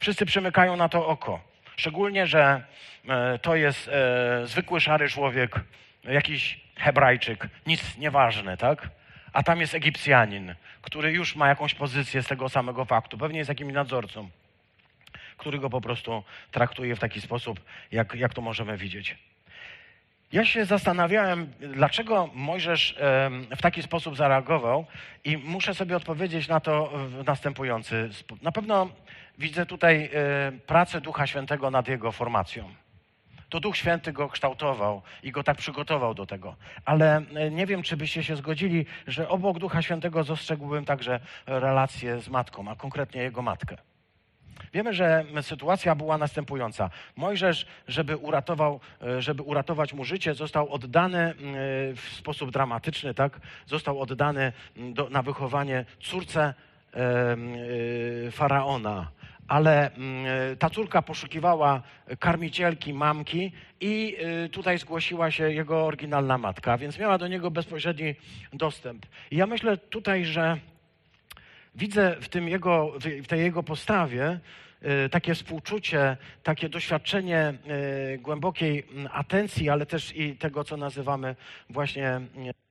[0.00, 1.40] Wszyscy przymykają na to oko.
[1.76, 2.62] Szczególnie, że
[3.08, 5.60] e, to jest e, zwykły szary człowiek,
[6.04, 8.88] jakiś Hebrajczyk, nic nieważne, tak?
[9.32, 13.18] A tam jest Egipcjanin, który już ma jakąś pozycję z tego samego faktu.
[13.18, 14.28] Pewnie jest jakimś nadzorcą,
[15.36, 17.60] który go po prostu traktuje w taki sposób,
[17.92, 19.16] jak, jak to możemy widzieć.
[20.32, 22.96] Ja się zastanawiałem, dlaczego Mojżesz
[23.56, 24.86] w taki sposób zareagował
[25.24, 28.42] i muszę sobie odpowiedzieć na to w następujący sposób.
[28.42, 28.90] Na pewno
[29.38, 32.74] widzę tutaj e, pracę Ducha Świętego nad jego formacją.
[33.48, 36.56] To Duch Święty go kształtował i go tak przygotował do tego.
[36.84, 42.20] Ale e, nie wiem, czy byście się zgodzili, że obok Ducha Świętego dostrzegłbym także relację
[42.20, 43.76] z matką, a konkretnie jego matkę.
[44.72, 46.90] Wiemy, że sytuacja była następująca.
[47.16, 51.34] Mojżesz, żeby, uratował, e, żeby uratować mu życie, został oddany
[51.96, 53.40] w sposób dramatyczny, tak?
[53.66, 56.54] Został oddany do, na wychowanie córce
[58.30, 59.10] faraona.
[59.48, 59.90] Ale
[60.58, 61.82] ta córka poszukiwała
[62.18, 64.16] karmicielki, mamki i
[64.52, 68.14] tutaj zgłosiła się jego oryginalna matka, więc miała do niego bezpośredni
[68.52, 69.06] dostęp.
[69.30, 70.58] I ja myślę tutaj, że
[71.74, 74.40] widzę w, tym jego, w tej jego postawie
[74.82, 77.54] e, takie współczucie, takie doświadczenie e,
[78.18, 81.36] głębokiej atencji, ale też i tego, co nazywamy
[81.70, 82.63] właśnie e,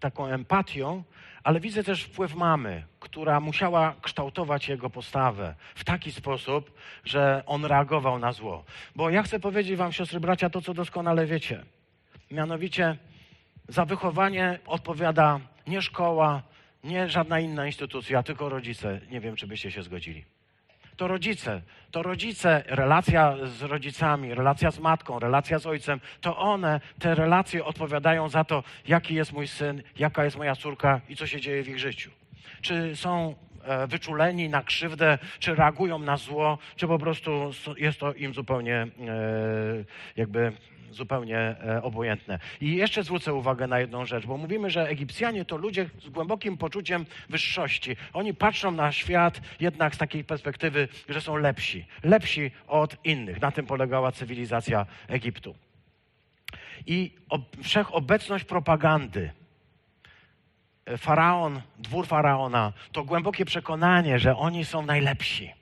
[0.00, 1.02] taką empatią,
[1.44, 6.72] ale widzę też wpływ mamy, która musiała kształtować jego postawę w taki sposób,
[7.04, 8.64] że on reagował na zło.
[8.96, 11.64] Bo ja chcę powiedzieć wam, siostry, bracia, to, co doskonale wiecie.
[12.30, 12.96] Mianowicie
[13.68, 16.42] za wychowanie odpowiada nie szkoła,
[16.84, 19.00] nie żadna inna instytucja, tylko rodzice.
[19.10, 20.24] Nie wiem, czy byście się zgodzili.
[20.96, 26.80] To rodzice, to rodzice, relacja z rodzicami, relacja z matką, relacja z ojcem, to one,
[26.98, 31.26] te relacje odpowiadają za to, jaki jest mój syn, jaka jest moja córka i co
[31.26, 32.10] się dzieje w ich życiu.
[32.60, 38.12] Czy są e, wyczuleni na krzywdę, czy reagują na zło, czy po prostu jest to
[38.12, 38.88] im zupełnie e,
[40.16, 40.52] jakby
[40.94, 42.38] zupełnie e, obojętne.
[42.60, 46.56] I jeszcze zwrócę uwagę na jedną rzecz, bo mówimy, że Egipcjanie to ludzie z głębokim
[46.56, 47.96] poczuciem wyższości.
[48.12, 51.86] Oni patrzą na świat jednak z takiej perspektywy, że są lepsi.
[52.02, 53.40] Lepsi od innych.
[53.40, 55.54] Na tym polegała cywilizacja Egiptu.
[56.86, 57.10] I
[57.62, 59.30] wszechobecność propagandy,
[60.98, 65.52] faraon, dwór faraona, to głębokie przekonanie, że oni są najlepsi.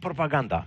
[0.00, 0.64] Propaganda.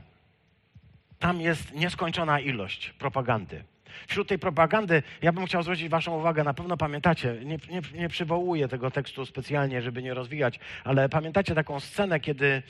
[1.19, 3.63] Tam jest nieskończona ilość propagandy.
[4.07, 8.09] Wśród tej propagandy ja bym chciał zwrócić Waszą uwagę, na pewno pamiętacie, nie, nie, nie
[8.09, 12.61] przywołuję tego tekstu specjalnie, żeby nie rozwijać, ale pamiętacie taką scenę, kiedy e,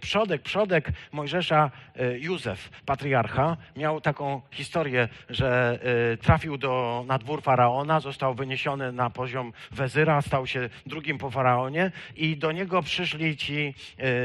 [0.00, 5.78] przodek, przodek Mojżesza, e, Józef, patriarcha, miał taką historię, że
[6.12, 11.30] e, trafił do, na dwór faraona, został wyniesiony na poziom wezyra, stał się drugim po
[11.30, 13.74] faraonie i do niego przyszli ci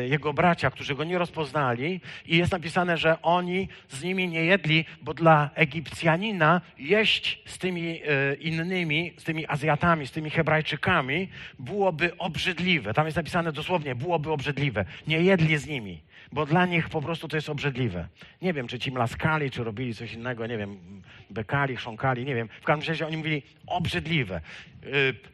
[0.10, 4.86] jego bracia, którzy go nie rozpoznali i jest napisane, że oni z nimi nie jedli,
[5.02, 11.30] bo dla Egipcjan Rosjanina jeść z tymi e, innymi, z tymi Azjatami, z tymi Hebrajczykami
[11.60, 12.94] byłoby obrzydliwe.
[12.94, 14.86] Tam jest napisane dosłownie, byłoby obrzydliwe.
[15.08, 18.08] Nie jedli z nimi, bo dla nich po prostu to jest obrzydliwe.
[18.42, 22.50] Nie wiem, czy ci mlaskali, czy robili coś innego, nie wiem, bekali, chrząkali, nie wiem.
[22.62, 24.36] W każdym razie oni mówili obrzydliwe.
[24.36, 24.90] E,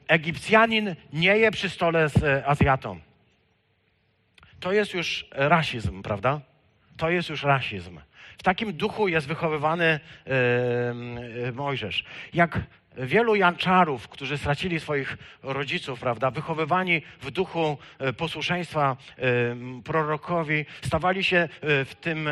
[0.08, 3.00] Egipcjanin nie je przy stole z e, Azjatą.
[4.60, 6.42] To jest już rasizm, prawda?
[6.98, 8.00] To jest już rasizm.
[8.40, 10.00] W takim duchu jest wychowywany
[11.54, 12.04] Mojżesz.
[12.34, 12.60] Jak
[12.98, 18.98] wielu janczarów, którzy stracili swoich rodziców, prawda, wychowywani w duchu e, posłuszeństwa
[19.84, 22.30] prorokowi, stawali się w tym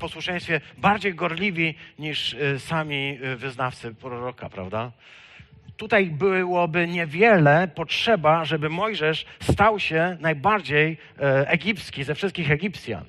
[0.00, 4.92] posłuszeństwie bardziej gorliwi niż sami wyznawcy proroka, prawda?
[5.76, 10.98] Tutaj byłoby niewiele potrzeba, żeby Mojżesz stał się najbardziej
[11.46, 13.04] egipski ze wszystkich Egipcjan.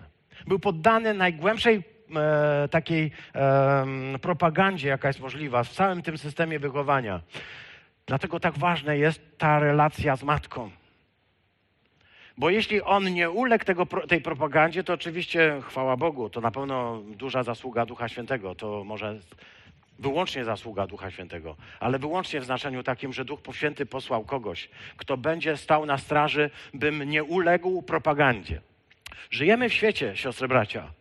[0.47, 3.85] Był poddany najgłębszej e, takiej e,
[4.21, 7.21] propagandzie, jaka jest możliwa w całym tym systemie wychowania.
[8.05, 10.71] Dlatego tak ważna jest ta relacja z matką.
[12.37, 17.01] Bo jeśli on nie uległ tego, tej propagandzie, to oczywiście chwała Bogu, to na pewno
[17.01, 18.55] duża zasługa Ducha Świętego.
[18.55, 19.19] To może
[19.99, 25.17] wyłącznie zasługa Ducha Świętego, ale wyłącznie w znaczeniu takim, że Duch Święty posłał kogoś, kto
[25.17, 28.61] będzie stał na straży, bym nie uległ propagandzie.
[29.29, 30.91] Żyjemy w świecie, siostry bracia,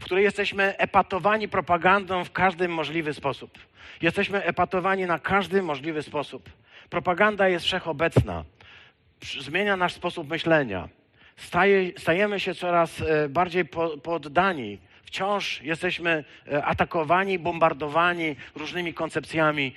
[0.00, 3.58] w której jesteśmy epatowani propagandą w każdy możliwy sposób.
[4.02, 6.50] Jesteśmy epatowani na każdy możliwy sposób.
[6.90, 8.44] Propaganda jest wszechobecna,
[9.40, 10.88] zmienia nasz sposób myślenia.
[11.36, 13.64] Staje, stajemy się coraz e, bardziej
[14.02, 14.78] poddani
[15.14, 19.72] wciąż jesteśmy e, atakowani, bombardowani różnymi koncepcjami,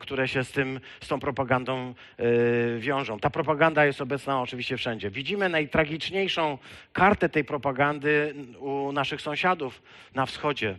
[0.00, 3.18] które się z, tym, z tą propagandą e, wiążą.
[3.18, 5.10] Ta propaganda jest obecna oczywiście wszędzie.
[5.10, 6.58] Widzimy najtragiczniejszą
[6.92, 9.82] kartę tej propagandy u naszych sąsiadów
[10.14, 10.78] na wschodzie.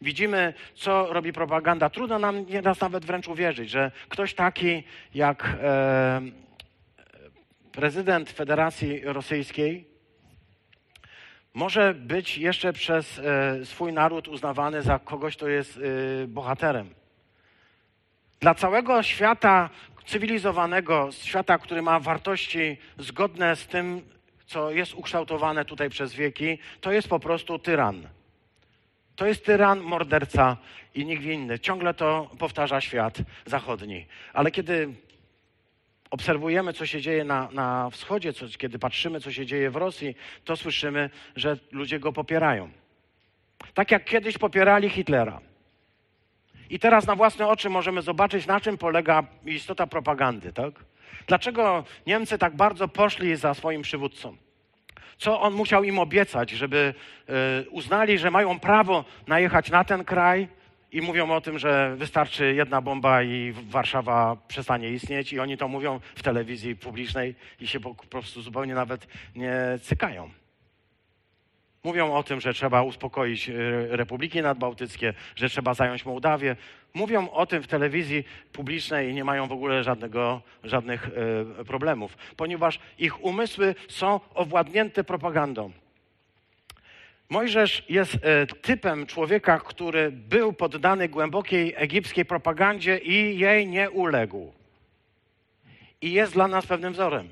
[0.00, 1.90] Widzimy, co robi propaganda.
[1.90, 4.82] Trudno nam nieraz nawet wręcz uwierzyć, że ktoś taki
[5.14, 6.20] jak e,
[7.72, 9.87] prezydent Federacji Rosyjskiej
[11.58, 16.94] może być jeszcze przez e, swój naród uznawany za kogoś, kto jest e, bohaterem.
[18.40, 19.70] Dla całego świata
[20.06, 24.02] cywilizowanego, świata, który ma wartości zgodne z tym,
[24.46, 28.08] co jest ukształtowane tutaj przez wieki, to jest po prostu tyran.
[29.16, 30.56] To jest tyran, morderca
[30.94, 31.58] i nikt inny.
[31.58, 34.06] Ciągle to powtarza świat zachodni.
[34.32, 34.94] Ale kiedy
[36.10, 40.16] obserwujemy, co się dzieje na, na wschodzie, co, kiedy patrzymy, co się dzieje w Rosji,
[40.44, 42.70] to słyszymy, że ludzie go popierają.
[43.74, 45.40] Tak jak kiedyś popierali Hitlera.
[46.70, 50.52] I teraz na własne oczy możemy zobaczyć, na czym polega istota propagandy.
[50.52, 50.74] Tak?
[51.26, 54.36] Dlaczego Niemcy tak bardzo poszli za swoim przywódcą?
[55.18, 56.94] Co on musiał im obiecać, żeby
[57.64, 60.48] y, uznali, że mają prawo najechać na ten kraj,
[60.92, 65.68] i mówią o tym, że wystarczy jedna bomba i Warszawa przestanie istnieć i oni to
[65.68, 70.30] mówią w telewizji publicznej i się po prostu zupełnie nawet nie cykają.
[71.84, 73.52] Mówią o tym, że trzeba uspokoić e,
[73.96, 76.56] Republiki Nadbałtyckie, że trzeba zająć Mołdawię.
[76.94, 81.10] Mówią o tym w telewizji publicznej i nie mają w ogóle żadnego, żadnych
[81.60, 85.72] e, problemów, ponieważ ich umysły są owładnięte propagandą.
[87.30, 94.52] Mojżesz jest e, typem człowieka, który był poddany głębokiej egipskiej propagandzie i jej nie uległ.
[96.00, 97.28] I jest dla nas pewnym wzorem.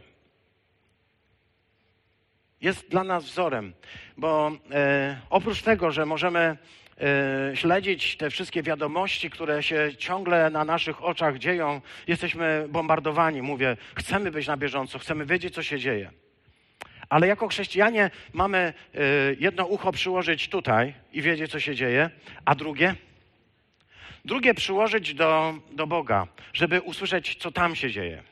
[2.60, 3.72] Jest dla nas wzorem,
[4.16, 6.56] bo e, oprócz tego, że możemy
[7.00, 13.42] e, śledzić te wszystkie wiadomości, które się ciągle na naszych oczach dzieją, jesteśmy bombardowani.
[13.42, 16.10] Mówię, chcemy być na bieżąco, chcemy wiedzieć, co się dzieje.
[17.08, 22.10] Ale jako chrześcijanie mamy y, jedno ucho przyłożyć tutaj i wiedzieć, co się dzieje,
[22.44, 22.94] a drugie?
[24.24, 28.22] Drugie przyłożyć do, do Boga, żeby usłyszeć, co tam się dzieje.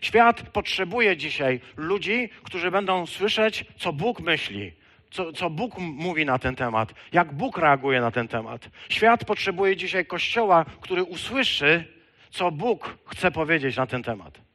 [0.00, 4.72] Świat potrzebuje dzisiaj ludzi, którzy będą słyszeć, co Bóg myśli,
[5.10, 8.68] co, co Bóg mówi na ten temat, jak Bóg reaguje na ten temat.
[8.88, 11.84] Świat potrzebuje dzisiaj kościoła, który usłyszy,
[12.30, 14.45] co Bóg chce powiedzieć na ten temat.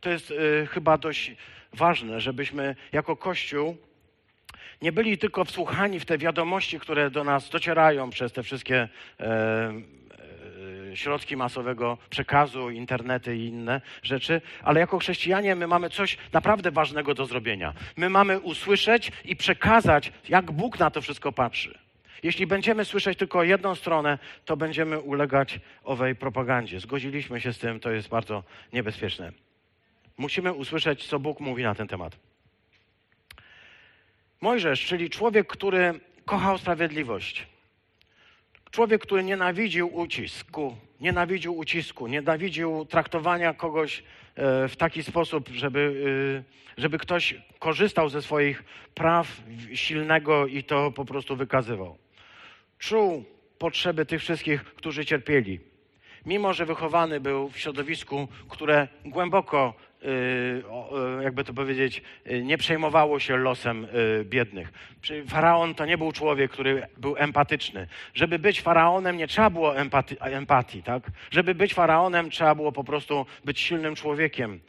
[0.00, 1.32] To jest y, chyba dość
[1.72, 3.76] ważne, żebyśmy jako Kościół
[4.82, 8.88] nie byli tylko wsłuchani w te wiadomości, które do nas docierają przez te wszystkie
[9.20, 9.72] e,
[10.90, 16.70] e, środki masowego przekazu, internety i inne rzeczy, ale jako chrześcijanie my mamy coś naprawdę
[16.70, 17.74] ważnego do zrobienia.
[17.96, 21.78] My mamy usłyszeć i przekazać, jak Bóg na to wszystko patrzy.
[22.22, 26.80] Jeśli będziemy słyszeć tylko jedną stronę, to będziemy ulegać owej propagandzie.
[26.80, 29.32] Zgodziliśmy się z tym, to jest bardzo niebezpieczne.
[30.18, 32.16] Musimy usłyszeć, co Bóg mówi na ten temat.
[34.40, 37.46] Mojżesz, czyli człowiek, który kochał sprawiedliwość.
[38.70, 44.02] Człowiek, który nienawidził ucisku, nienawidził ucisku, nienawidził traktowania kogoś
[44.34, 46.04] e, w taki sposób, żeby,
[46.76, 49.42] e, żeby ktoś korzystał ze swoich praw
[49.74, 51.98] silnego i to po prostu wykazywał.
[52.78, 53.24] Czuł
[53.58, 55.60] potrzeby tych wszystkich, którzy cierpieli.
[56.26, 59.74] Mimo, że wychowany był w środowisku, które głęboko
[61.22, 63.86] jakby to powiedzieć, y, nie przejmowało się losem
[64.24, 64.72] biednych.
[65.28, 67.86] Faraon to nie był człowiek, który był empatyczny.
[68.14, 71.02] Żeby być faraonem nie trzeba było empatii, empatii tak?
[71.30, 74.60] Żeby być faraonem trzeba było po prostu być silnym człowiekiem.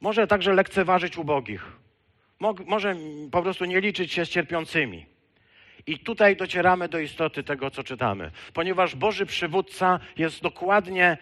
[0.00, 1.72] Może także lekceważyć ubogich.
[2.66, 2.96] Może
[3.30, 5.06] po prostu nie liczyć się z cierpiącymi.
[5.86, 8.30] I tutaj docieramy do istoty tego, co czytamy.
[8.52, 11.18] Ponieważ Boży przywódca jest dokładnie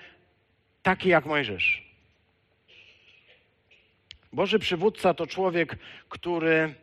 [0.83, 1.92] taki jak Mojżesz.
[4.33, 6.75] Boży przywódca to człowiek, który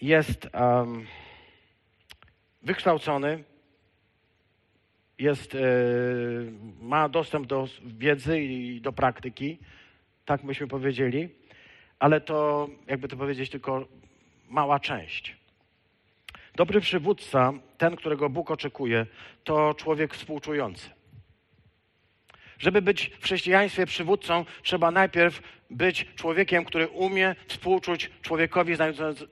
[0.00, 1.06] jest um,
[2.62, 3.44] wykształcony,
[5.18, 5.58] jest, e,
[6.80, 9.58] ma dostęp do wiedzy i do praktyki,
[10.24, 11.28] tak byśmy powiedzieli,
[11.98, 13.86] ale to, jakby to powiedzieć, tylko
[14.48, 15.36] mała część.
[16.56, 19.06] Dobry przywódca, ten, którego Bóg oczekuje,
[19.44, 20.99] to człowiek współczujący.
[22.60, 28.74] Żeby być w chrześcijaństwie przywódcą, trzeba najpierw być człowiekiem, który umie współczuć człowiekowi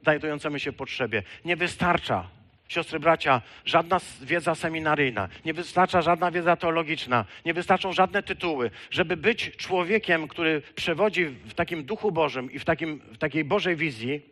[0.03, 1.23] znajdującemu się w potrzebie.
[1.45, 2.29] Nie wystarcza,
[2.69, 8.71] siostry, bracia, żadna wiedza seminaryjna, nie wystarcza żadna wiedza teologiczna, nie wystarczą żadne tytuły.
[8.91, 13.77] Żeby być człowiekiem, który przewodzi w takim duchu Bożym i w, takim, w takiej Bożej
[13.77, 14.23] wizji,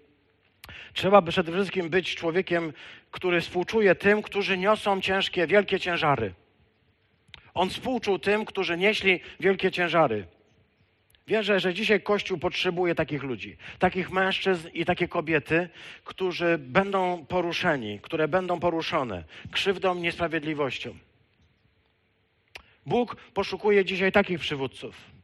[0.93, 2.73] trzeba przede wszystkim być człowiekiem,
[3.11, 6.33] który współczuje tym, którzy niosą ciężkie, wielkie ciężary.
[7.57, 10.27] On współczuł tym, którzy nieśli wielkie ciężary.
[11.27, 15.69] Wierzę, że dzisiaj Kościół potrzebuje takich ludzi, takich mężczyzn i takie kobiety,
[16.05, 20.95] którzy będą poruszeni, które będą poruszone krzywdą, niesprawiedliwością.
[22.87, 25.16] Bóg poszukuje dzisiaj takich przywódców.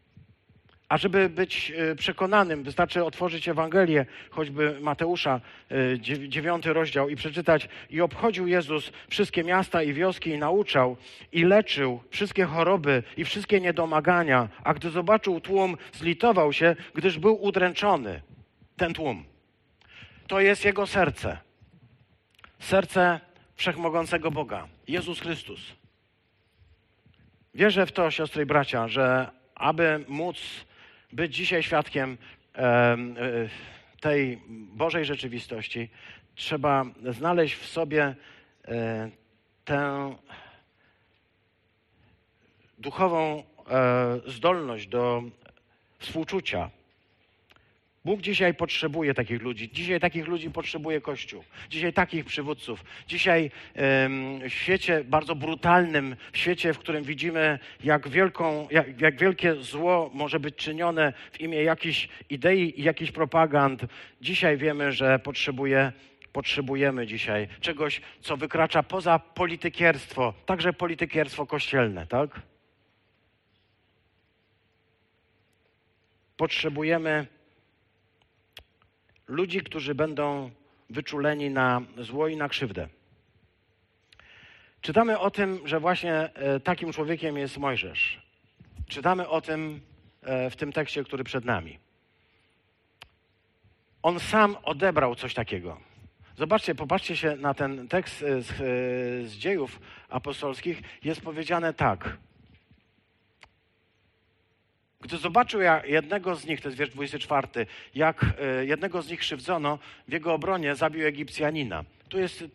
[0.92, 7.68] A żeby być e, przekonanym, wystarczy otworzyć Ewangelię, choćby Mateusza, e, dziewiąty rozdział i przeczytać.
[7.90, 10.96] I obchodził Jezus wszystkie miasta i wioski i nauczał
[11.32, 14.48] i leczył wszystkie choroby i wszystkie niedomagania.
[14.64, 18.20] A gdy zobaczył tłum, zlitował się, gdyż był udręczony.
[18.76, 19.24] Ten tłum.
[20.26, 21.38] To jest jego serce.
[22.58, 23.20] Serce
[23.56, 24.68] wszechmogącego Boga.
[24.88, 25.60] Jezus Chrystus.
[27.54, 30.36] Wierzę w to, siostry i bracia, że aby móc
[31.12, 32.18] być dzisiaj świadkiem
[32.56, 32.96] e,
[34.00, 35.88] tej Bożej rzeczywistości,
[36.34, 38.14] trzeba znaleźć w sobie
[38.64, 39.10] e,
[39.64, 40.14] tę
[42.78, 45.22] duchową e, zdolność do
[45.98, 46.70] współczucia
[48.04, 49.70] Bóg dzisiaj potrzebuje takich ludzi.
[49.72, 51.44] Dzisiaj takich ludzi potrzebuje Kościół.
[51.70, 52.84] Dzisiaj takich przywódców.
[53.08, 59.54] Dzisiaj w świecie bardzo brutalnym, w świecie, w którym widzimy, jak, wielką, jak, jak wielkie
[59.54, 63.84] zło może być czynione w imię jakichś idei i jakichś propagand,
[64.20, 65.92] dzisiaj wiemy, że potrzebuje
[66.32, 72.40] potrzebujemy dzisiaj czegoś, co wykracza poza politykierstwo, także politykierstwo kościelne, tak?
[76.36, 77.26] Potrzebujemy
[79.28, 80.50] ludzi, którzy będą
[80.90, 82.88] wyczuleni na zło i na krzywdę.
[84.80, 88.22] Czytamy o tym, że właśnie e, takim człowiekiem jest Mojżesz.
[88.88, 89.80] Czytamy o tym
[90.22, 91.78] e, w tym tekście, który przed nami.
[94.02, 95.80] On sam odebrał coś takiego.
[96.38, 98.52] Zobaczcie, popatrzcie się na ten tekst e, z,
[99.30, 100.82] z dziejów apostolskich.
[101.04, 102.16] Jest powiedziane tak.
[105.02, 109.78] Gdy zobaczył jednego z nich, to jest wiersz 24, jak e, jednego z nich krzywdzono,
[110.08, 111.84] w jego obronie zabił Egipcjanina.
[112.08, 112.46] Tu jest, e,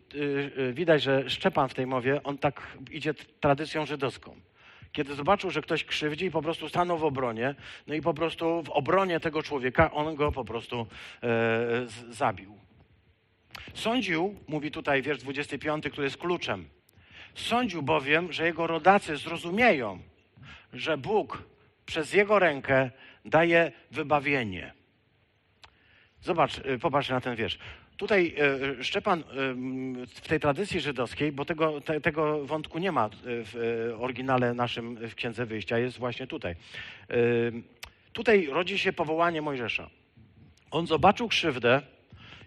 [0.68, 4.36] e, widać, że Szczepan w tej mowie, on tak idzie tradycją żydowską.
[4.92, 7.54] Kiedy zobaczył, że ktoś krzywdzi i po prostu stanął w obronie,
[7.86, 10.86] no i po prostu w obronie tego człowieka on go po prostu
[12.10, 12.58] zabił.
[13.74, 16.68] Sądził, mówi tutaj wiersz 25, który jest kluczem,
[17.34, 19.98] sądził bowiem, że jego rodacy zrozumieją,
[20.72, 21.42] że Bóg
[21.88, 22.90] przez jego rękę
[23.24, 24.72] daje wybawienie.
[26.20, 27.58] Zobacz, y, popatrz na ten wiersz.
[27.96, 28.34] Tutaj
[28.78, 29.24] y, Szczepan y,
[30.06, 35.14] w tej tradycji żydowskiej, bo tego, te, tego wątku nie ma w oryginale naszym w
[35.14, 36.54] Księdze Wyjścia, jest właśnie tutaj.
[38.12, 39.90] Tutaj rodzi się powołanie Mojżesza.
[40.70, 41.82] On zobaczył krzywdę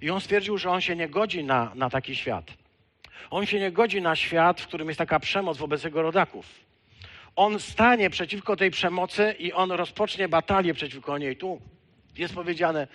[0.02, 2.54] i on stwierdził, że on się nie godzi na, na taki świat.
[3.30, 6.71] On się nie godzi na świat, w którym jest taka przemoc wobec jego rodaków
[7.36, 11.38] on stanie przeciwko tej przemocy i on rozpocznie batalię przeciwko niej.
[11.38, 11.62] Tu
[12.18, 12.88] jest powiedziane,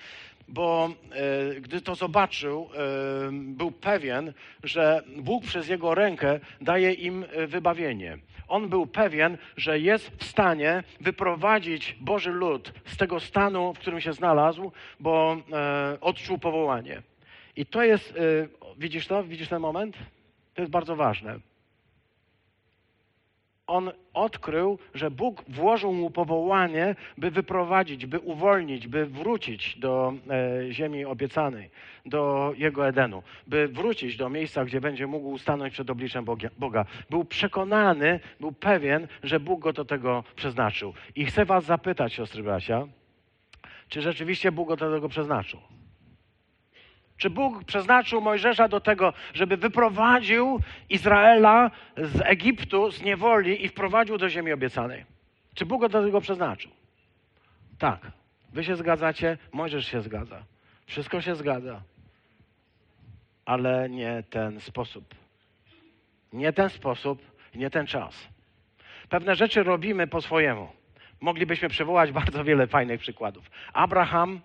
[0.48, 4.32] bo e, gdy to zobaczył, e, był pewien,
[4.62, 8.18] że Bóg przez jego rękę daje im e, wybawienie.
[8.48, 14.00] On był pewien, że jest w stanie wyprowadzić Boży lud z tego stanu, w którym
[14.00, 17.02] się znalazł, bo e, odczuł powołanie.
[17.56, 19.24] I to jest, e, widzisz to?
[19.24, 19.96] Widzisz ten moment?
[20.54, 21.38] To jest bardzo ważne
[23.66, 30.72] on odkrył, że Bóg włożył mu powołanie, by wyprowadzić, by uwolnić, by wrócić do e,
[30.72, 31.70] ziemi obiecanej,
[32.06, 36.24] do jego Edenu, by wrócić do miejsca, gdzie będzie mógł stanąć przed obliczem
[36.58, 36.84] Boga.
[37.10, 40.94] Był przekonany, był pewien, że Bóg go do tego przeznaczył.
[41.16, 42.86] I chcę was zapytać, siostry bracia,
[43.88, 45.60] czy rzeczywiście Bóg go do tego przeznaczył?
[47.16, 54.18] Czy Bóg przeznaczył Mojżesza do tego, żeby wyprowadził Izraela z Egiptu, z niewoli i wprowadził
[54.18, 55.04] do ziemi obiecanej?
[55.54, 56.70] Czy Bóg go do tego przeznaczył?
[57.78, 58.00] Tak.
[58.52, 60.42] Wy się zgadzacie, Mojżesz się zgadza.
[60.86, 61.82] Wszystko się zgadza.
[63.44, 65.14] Ale nie ten sposób.
[66.32, 67.22] Nie ten sposób,
[67.54, 68.28] nie ten czas.
[69.08, 70.68] Pewne rzeczy robimy po swojemu.
[71.20, 73.50] Moglibyśmy przywołać bardzo wiele fajnych przykładów.
[73.72, 74.40] Abraham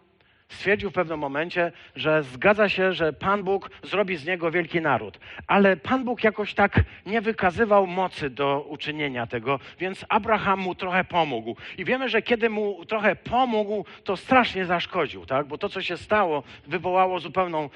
[0.51, 5.19] stwierdził w pewnym momencie, że zgadza się, że Pan Bóg zrobi z niego wielki naród.
[5.47, 11.03] Ale Pan Bóg jakoś tak nie wykazywał mocy do uczynienia tego, więc Abraham mu trochę
[11.03, 11.55] pomógł.
[11.77, 15.47] I wiemy, że kiedy mu trochę pomógł, to strasznie zaszkodził, tak?
[15.47, 17.69] Bo to, co się stało, wywołało zupełną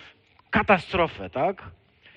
[0.50, 1.64] katastrofę, tak?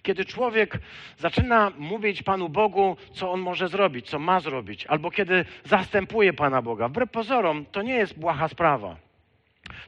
[0.02, 0.78] Kiedy człowiek
[1.18, 6.62] zaczyna mówić Panu Bogu, co on może zrobić, co ma zrobić, albo kiedy zastępuje Pana
[6.62, 9.07] Boga, wbrew pozorom, to nie jest błaha sprawa.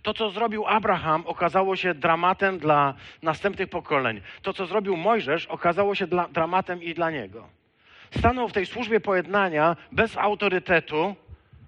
[0.03, 4.20] To, co zrobił Abraham, okazało się dramatem dla następnych pokoleń.
[4.43, 7.49] To, co zrobił Mojżesz, okazało się dla, dramatem i dla niego.
[8.18, 11.14] Stanął w tej służbie pojednania bez autorytetu,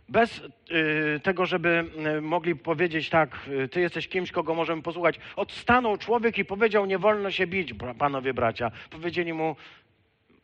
[0.08, 1.84] bez y, tego, żeby
[2.16, 5.18] y, mogli powiedzieć tak, y, ty jesteś kimś, kogo możemy posłuchać.
[5.36, 8.70] Odstanął człowiek i powiedział, nie wolno się bić, panowie bracia.
[8.90, 9.56] Powiedzieli mu,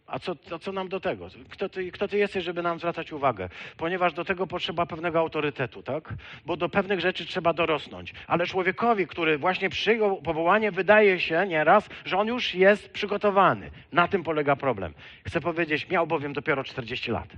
[0.09, 1.29] a co, a co nam do tego?
[1.49, 3.49] Kto ty, kto ty jesteś, żeby nam zwracać uwagę?
[3.77, 6.15] Ponieważ do tego potrzeba pewnego autorytetu, tak?
[6.47, 8.15] Bo do pewnych rzeczy trzeba dorosnąć.
[8.27, 13.71] Ale człowiekowi, który właśnie przyjął powołanie, wydaje się nieraz, że on już jest przygotowany.
[13.93, 14.95] Na tym polega problem.
[15.27, 17.29] Chcę powiedzieć, miał bowiem dopiero 40 lat.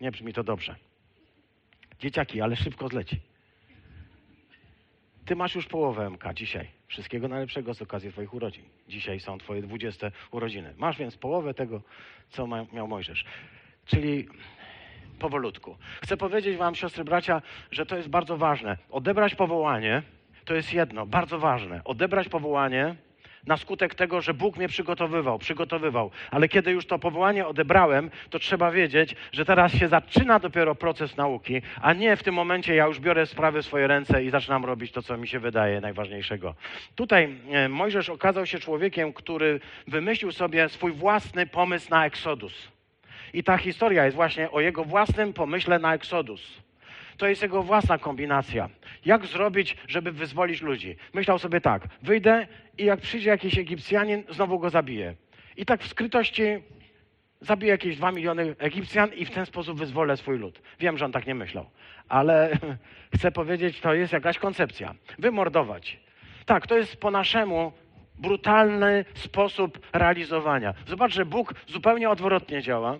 [0.00, 0.76] Nie brzmi to dobrze.
[2.00, 3.31] Dzieciaki, ale szybko zleci.
[5.26, 6.68] Ty masz już połowę MK dzisiaj.
[6.86, 8.64] Wszystkiego najlepszego z okazji Twoich urodzin.
[8.88, 10.74] Dzisiaj są Twoje 20 urodziny.
[10.76, 11.82] Masz więc połowę tego,
[12.30, 13.24] co miał Mojżesz.
[13.84, 14.28] Czyli
[15.18, 15.76] powolutku.
[16.02, 18.78] Chcę powiedzieć Wam, siostry, bracia, że to jest bardzo ważne.
[18.90, 20.02] Odebrać powołanie
[20.44, 21.84] to jest jedno, bardzo ważne.
[21.84, 22.96] Odebrać powołanie
[23.46, 26.10] na skutek tego, że Bóg mnie przygotowywał, przygotowywał.
[26.30, 31.16] Ale kiedy już to powołanie odebrałem, to trzeba wiedzieć, że teraz się zaczyna dopiero proces
[31.16, 34.64] nauki, a nie w tym momencie ja już biorę sprawy w swoje ręce i zaczynam
[34.64, 36.54] robić to, co mi się wydaje najważniejszego.
[36.94, 42.68] Tutaj e, Mojżesz okazał się człowiekiem, który wymyślił sobie swój własny pomysł na Eksodus.
[43.34, 46.61] I ta historia jest właśnie o jego własnym pomyśle na Eksodus.
[47.22, 48.68] To jest jego własna kombinacja.
[49.04, 50.96] Jak zrobić, żeby wyzwolić ludzi?
[51.14, 52.46] Myślał sobie tak, wyjdę
[52.78, 55.14] i jak przyjdzie jakiś Egipcjanin, znowu go zabiję.
[55.56, 56.42] I tak w skrytości
[57.40, 60.62] zabiję jakieś dwa miliony Egipcjan i w ten sposób wyzwolę swój lud.
[60.80, 61.66] Wiem, że on tak nie myślał,
[62.08, 62.58] ale
[63.16, 64.94] chcę powiedzieć, to jest jakaś koncepcja.
[65.18, 66.00] Wymordować.
[66.46, 67.72] Tak, to jest po naszemu
[68.18, 70.74] brutalny sposób realizowania.
[70.86, 72.98] Zobacz, że Bóg zupełnie odwrotnie działa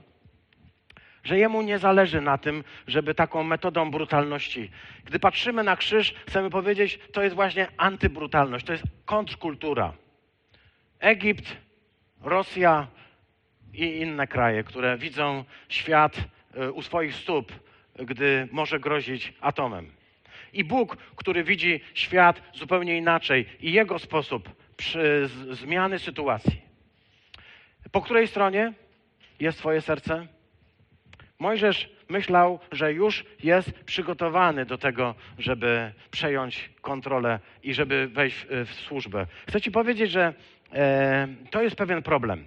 [1.25, 4.71] że jemu nie zależy na tym, żeby taką metodą brutalności.
[5.05, 9.93] Gdy patrzymy na krzyż, chcemy powiedzieć, to jest właśnie antybrutalność, to jest kontrkultura.
[10.99, 11.57] Egipt,
[12.21, 12.87] Rosja
[13.73, 16.17] i inne kraje, które widzą świat
[16.55, 17.53] e, u swoich stóp,
[17.97, 19.91] gdy może grozić atomem.
[20.53, 26.63] I Bóg, który widzi świat zupełnie inaczej i jego sposób przy zmiany sytuacji.
[27.93, 28.73] Po której stronie
[29.41, 30.27] jest Twoje serce?
[31.43, 38.75] Mojżesz myślał, że już jest przygotowany do tego, żeby przejąć kontrolę i żeby wejść w,
[38.75, 39.27] służbę.
[39.49, 40.35] Chcę Ci powiedzieć, że
[40.73, 42.45] e, to jest pewien problem.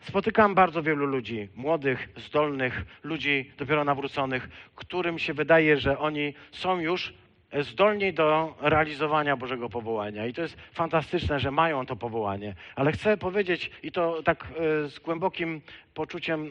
[0.00, 6.80] Spotykam bardzo wielu ludzi, młodych, zdolnych, ludzi dopiero nawróconych, którym się wydaje, że oni są
[6.80, 7.14] już
[7.52, 10.26] zdolni do realizowania Bożego powołania.
[10.26, 12.54] I to jest fantastyczne, że mają to powołanie.
[12.76, 15.60] Ale chcę powiedzieć, i to tak e, z głębokim
[15.94, 16.50] poczuciem e,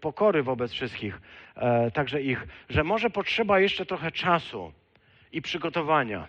[0.00, 1.20] pokory wobec wszystkich,
[1.56, 4.72] e, także ich, że może potrzeba jeszcze trochę czasu
[5.32, 6.26] i przygotowania.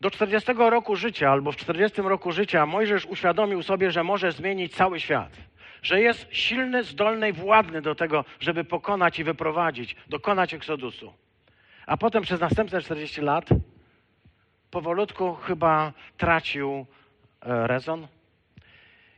[0.00, 4.74] Do 40 roku życia albo w 40 roku życia Mojżesz uświadomił sobie, że może zmienić
[4.74, 5.32] cały świat.
[5.82, 11.12] Że jest silny, zdolny i władny do tego, żeby pokonać i wyprowadzić, dokonać eksodusu.
[11.90, 13.48] A potem przez następne 40 lat
[14.70, 16.86] powolutku chyba tracił
[17.40, 18.06] e, rezon.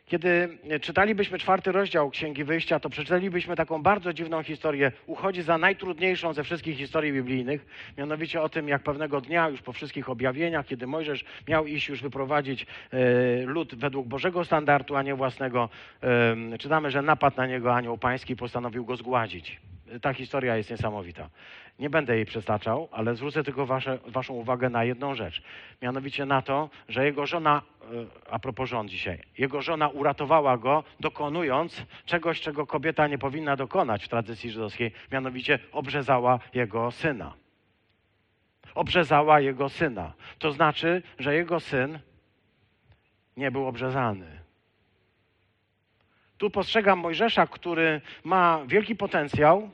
[0.06, 4.92] Kiedy czytalibyśmy czwarty rozdział Księgi Wyjścia, to przeczytalibyśmy taką bardzo dziwną historię.
[5.06, 7.66] Uchodzi za najtrudniejszą ze wszystkich historii biblijnych,
[7.98, 12.02] mianowicie o tym, jak pewnego dnia, już po wszystkich objawieniach, kiedy Mojżesz miał iść już
[12.02, 12.96] wyprowadzić e,
[13.42, 15.68] lud według Bożego standardu, a nie własnego,
[16.52, 19.60] e, czytamy, że napadł na niego anioł pański i postanowił go zgładzić.
[20.00, 21.28] Ta historia jest niesamowita.
[21.78, 25.42] Nie będę jej przestaczał, ale zwrócę tylko wasze, Waszą uwagę na jedną rzecz.
[25.82, 27.86] Mianowicie na to, że jego żona, e,
[28.30, 34.04] a propos żon dzisiaj, jego żona uratowała go, dokonując czegoś, czego kobieta nie powinna dokonać
[34.04, 37.34] w tradycji żydowskiej, mianowicie obrzezała jego syna.
[38.74, 40.12] Obrzezała jego syna.
[40.38, 41.98] To znaczy, że jego syn
[43.36, 44.42] nie był obrzezany.
[46.38, 49.70] Tu postrzegam Mojżesza, który ma wielki potencjał,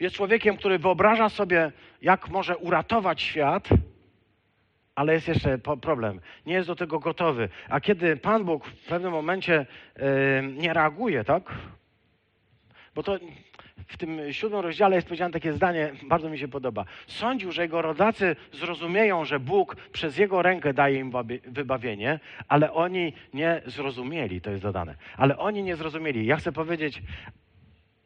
[0.00, 1.72] jest człowiekiem, który wyobraża sobie,
[2.02, 3.68] jak może uratować świat,
[4.94, 6.20] ale jest jeszcze problem.
[6.46, 7.48] Nie jest do tego gotowy.
[7.68, 9.66] A kiedy Pan Bóg w pewnym momencie
[9.96, 10.04] yy,
[10.52, 11.52] nie reaguje, tak?
[12.94, 13.18] Bo to
[13.88, 16.84] w tym siódmym rozdziale jest powiedziane takie zdanie, bardzo mi się podoba.
[17.06, 21.12] Sądził, że jego rodacy zrozumieją, że Bóg przez jego rękę daje im
[21.46, 24.94] wybawienie, ale oni nie zrozumieli, to jest dodane.
[25.16, 26.26] Ale oni nie zrozumieli.
[26.26, 27.02] Ja chcę powiedzieć,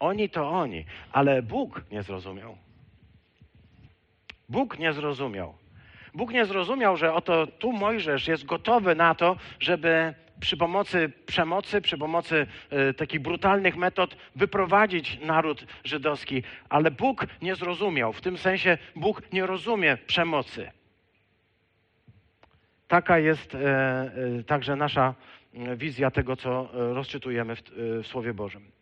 [0.00, 2.56] oni to oni, ale Bóg nie zrozumiał.
[4.48, 5.54] Bóg nie zrozumiał.
[6.14, 11.80] Bóg nie zrozumiał, że oto tu Mojżesz jest gotowy na to, żeby przy pomocy przemocy,
[11.80, 12.46] przy pomocy
[12.90, 18.12] y, takich brutalnych metod wyprowadzić naród żydowski, ale Bóg nie zrozumiał.
[18.12, 20.70] W tym sensie Bóg nie rozumie przemocy.
[22.88, 23.58] Taka jest y,
[24.38, 25.14] y, także nasza
[25.76, 27.62] wizja tego, co rozczytujemy w,
[28.02, 28.77] w Słowie Bożym.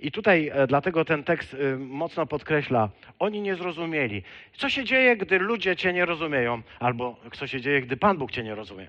[0.00, 2.88] I tutaj e, dlatego ten tekst e, mocno podkreśla,
[3.18, 4.22] oni nie zrozumieli.
[4.52, 8.30] Co się dzieje, gdy ludzie cię nie rozumieją, albo co się dzieje, gdy Pan Bóg
[8.30, 8.86] cię nie rozumie?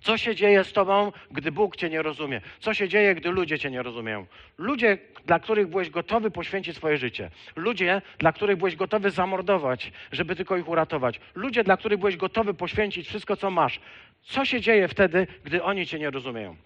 [0.00, 2.40] Co się dzieje z tobą, gdy Bóg cię nie rozumie?
[2.60, 4.26] Co się dzieje, gdy ludzie cię nie rozumieją?
[4.58, 7.30] Ludzie, dla których byłeś gotowy poświęcić swoje życie.
[7.56, 11.20] Ludzie, dla których byłeś gotowy zamordować, żeby tylko ich uratować.
[11.34, 13.80] Ludzie, dla których byłeś gotowy poświęcić wszystko, co masz.
[14.22, 16.56] Co się dzieje wtedy, gdy oni cię nie rozumieją?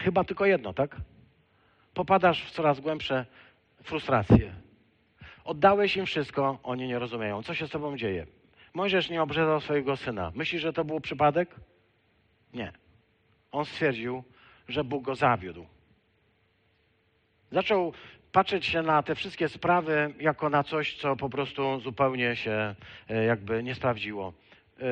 [0.00, 0.96] Chyba tylko jedno, tak?
[1.94, 3.26] Popadasz w coraz głębsze
[3.82, 4.54] frustracje.
[5.44, 7.42] Oddałeś im wszystko, oni nie rozumieją.
[7.42, 8.26] Co się z tobą dzieje?
[8.74, 10.32] Mojżesz nie obrzezał swojego syna.
[10.34, 11.54] Myślisz, że to był przypadek?
[12.54, 12.72] Nie.
[13.52, 14.24] On stwierdził,
[14.68, 15.66] że Bóg go zawiódł.
[17.52, 17.92] Zaczął
[18.32, 22.74] patrzeć się na te wszystkie sprawy jako na coś, co po prostu zupełnie się
[23.08, 24.32] e, jakby nie sprawdziło.
[24.80, 24.84] E,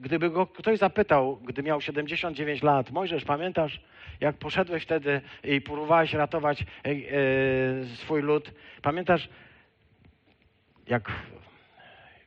[0.00, 3.80] gdyby go ktoś zapytał, gdy miał 79 lat, Mojżesz, pamiętasz,
[4.22, 6.94] jak poszedłeś wtedy i próbowałeś ratować e, e,
[7.96, 8.52] swój lud?
[8.82, 9.28] Pamiętasz,
[10.88, 11.12] jak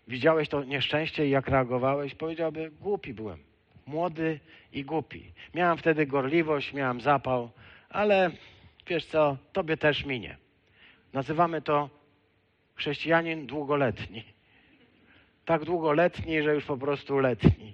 [0.07, 2.15] widziałeś to nieszczęście i jak reagowałeś?
[2.15, 3.39] Powiedziałby, głupi byłem.
[3.85, 4.39] Młody
[4.73, 5.31] i głupi.
[5.53, 7.49] Miałem wtedy gorliwość, miałem zapał,
[7.89, 8.31] ale
[8.87, 10.37] wiesz co, tobie też minie.
[11.13, 11.89] Nazywamy to
[12.75, 14.35] chrześcijanin długoletni
[15.45, 17.73] tak długoletni, że już po prostu letni.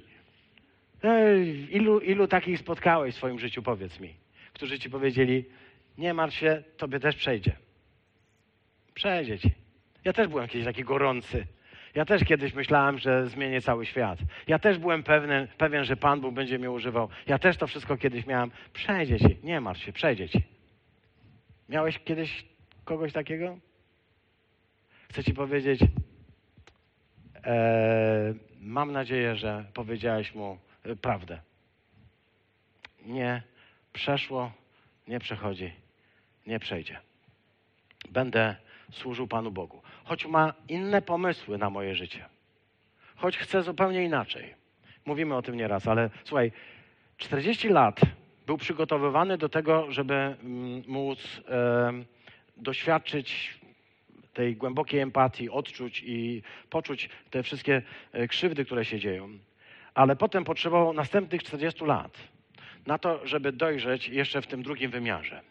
[1.69, 4.15] Ilu, ilu takich spotkałeś w swoim życiu, powiedz mi,
[4.53, 5.45] którzy ci powiedzieli,
[5.97, 7.51] nie martw się, tobie też przejdzie.
[8.93, 9.51] Przejdzie ci.
[10.05, 11.47] Ja też byłem kiedyś taki gorący.
[11.95, 14.19] Ja też kiedyś myślałem, że zmienię cały świat.
[14.47, 17.09] Ja też byłem pewny, pewien, że Pan Bóg będzie mnie używał.
[17.27, 18.51] Ja też to wszystko kiedyś miałem.
[18.73, 19.37] Przejdzie ci.
[19.43, 20.43] Nie martw się, przejdzie ci.
[21.69, 22.45] Miałeś kiedyś
[22.85, 23.57] kogoś takiego?
[25.09, 25.81] Chcę ci powiedzieć,
[27.45, 30.57] E, mam nadzieję, że powiedziałeś mu
[31.01, 31.41] prawdę.
[33.05, 33.43] Nie
[33.93, 34.51] przeszło
[35.07, 35.71] nie przechodzi,
[36.47, 36.99] nie przejdzie.
[38.09, 38.55] Będę
[38.91, 39.81] służył Panu Bogu.
[40.03, 42.25] Choć ma inne pomysły na moje życie.
[43.15, 44.55] Choć chce zupełnie inaczej.
[45.05, 46.51] Mówimy o tym nieraz, ale słuchaj,
[47.17, 47.99] 40 lat
[48.45, 51.91] był przygotowywany do tego, żeby mm, móc e,
[52.57, 53.59] doświadczyć
[54.33, 59.29] tej głębokiej empatii, odczuć i poczuć te wszystkie e, krzywdy, które się dzieją.
[59.93, 62.17] Ale potem potrzebował następnych 40 lat
[62.85, 65.41] na to, żeby dojrzeć jeszcze w tym drugim wymiarze.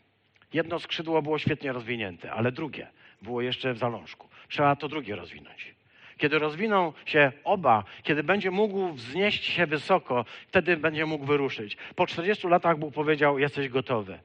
[0.52, 2.86] Jedno skrzydło było świetnie rozwinięte, ale drugie
[3.22, 4.28] było jeszcze w zalążku.
[4.48, 5.74] Trzeba to drugie rozwinąć.
[6.16, 11.76] Kiedy rozwiną się oba, kiedy będzie mógł wznieść się wysoko, wtedy będzie mógł wyruszyć.
[11.96, 14.18] Po 40 latach Bóg powiedział: Jesteś gotowy.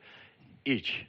[0.66, 1.06] Idź.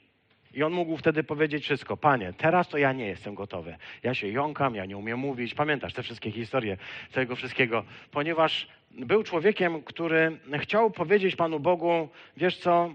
[0.56, 1.96] I on mógł wtedy powiedzieć wszystko.
[1.96, 3.76] Panie, teraz to ja nie jestem gotowy.
[4.02, 5.54] Ja się jąkam, ja nie umiem mówić.
[5.54, 6.76] Pamiętasz te wszystkie historie
[7.12, 12.94] tego wszystkiego, ponieważ był człowiekiem, który chciał powiedzieć Panu Bogu, wiesz co,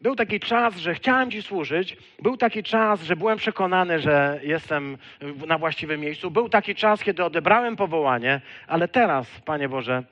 [0.00, 1.96] był taki czas, że chciałem Ci służyć.
[2.22, 4.98] Był taki czas, że byłem przekonany, że jestem
[5.46, 6.30] na właściwym miejscu.
[6.30, 10.02] Był taki czas, kiedy odebrałem powołanie, ale teraz, Panie Boże,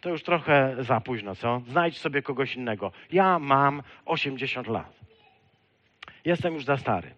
[0.00, 1.62] to już trochę za późno, co?
[1.68, 2.92] Znajdź sobie kogoś innego.
[3.12, 4.99] Ja mam 80 lat.
[6.24, 7.10] Jestem już za stary.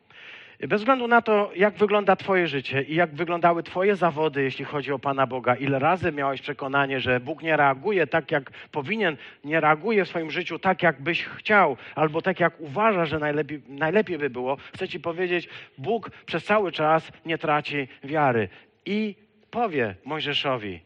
[0.68, 4.92] Bez względu na to, jak wygląda Twoje życie i jak wyglądały Twoje zawody, jeśli chodzi
[4.92, 9.60] o Pana Boga, ile razy miałeś przekonanie, że Bóg nie reaguje tak, jak powinien, nie
[9.60, 14.18] reaguje w swoim życiu tak, jak byś chciał, albo tak, jak uważa, że najlepiej, najlepiej
[14.18, 15.48] by było, chcę Ci powiedzieć,
[15.78, 18.48] Bóg przez cały czas nie traci wiary.
[18.86, 19.14] I
[19.50, 20.80] powie Mojżeszowi: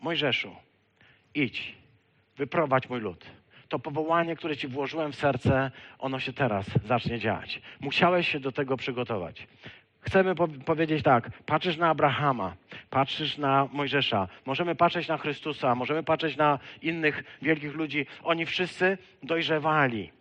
[0.00, 0.56] Mojżeszu,
[1.34, 1.74] idź,
[2.36, 3.37] wyprowadź mój lud
[3.68, 7.62] to powołanie, które Ci włożyłem w serce, ono się teraz zacznie dziać.
[7.80, 9.46] Musiałeś się do tego przygotować.
[10.00, 12.56] Chcemy po powiedzieć tak, patrzysz na Abrahama,
[12.90, 18.06] patrzysz na Mojżesza, możemy patrzeć na Chrystusa, możemy patrzeć na innych wielkich ludzi.
[18.22, 20.17] Oni wszyscy dojrzewali.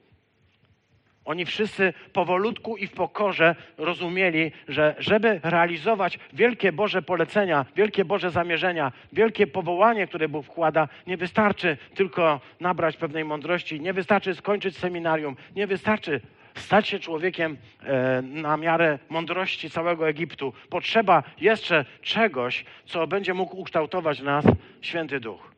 [1.27, 8.31] Oni wszyscy powolutku i w pokorze rozumieli, że żeby realizować wielkie Boże polecenia, wielkie Boże
[8.31, 14.77] zamierzenia, wielkie powołanie, które Bóg wkłada, nie wystarczy tylko nabrać pewnej mądrości, nie wystarczy skończyć
[14.77, 16.21] seminarium, nie wystarczy
[16.55, 20.53] stać się człowiekiem e, na miarę mądrości całego Egiptu.
[20.69, 24.45] Potrzeba jeszcze czegoś, co będzie mógł ukształtować nas
[24.81, 25.51] święty duch.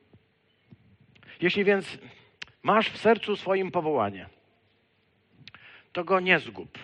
[1.42, 1.98] Jeśli więc
[2.64, 4.39] masz w sercu swoim powołanie,
[6.00, 6.78] to go nie zgub.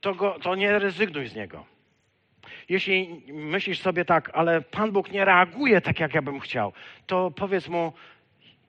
[0.00, 1.64] To, go, to nie rezygnuj z niego.
[2.68, 6.72] Jeśli myślisz sobie tak, ale Pan Bóg nie reaguje tak, jak ja bym chciał,
[7.06, 7.92] to powiedz mu,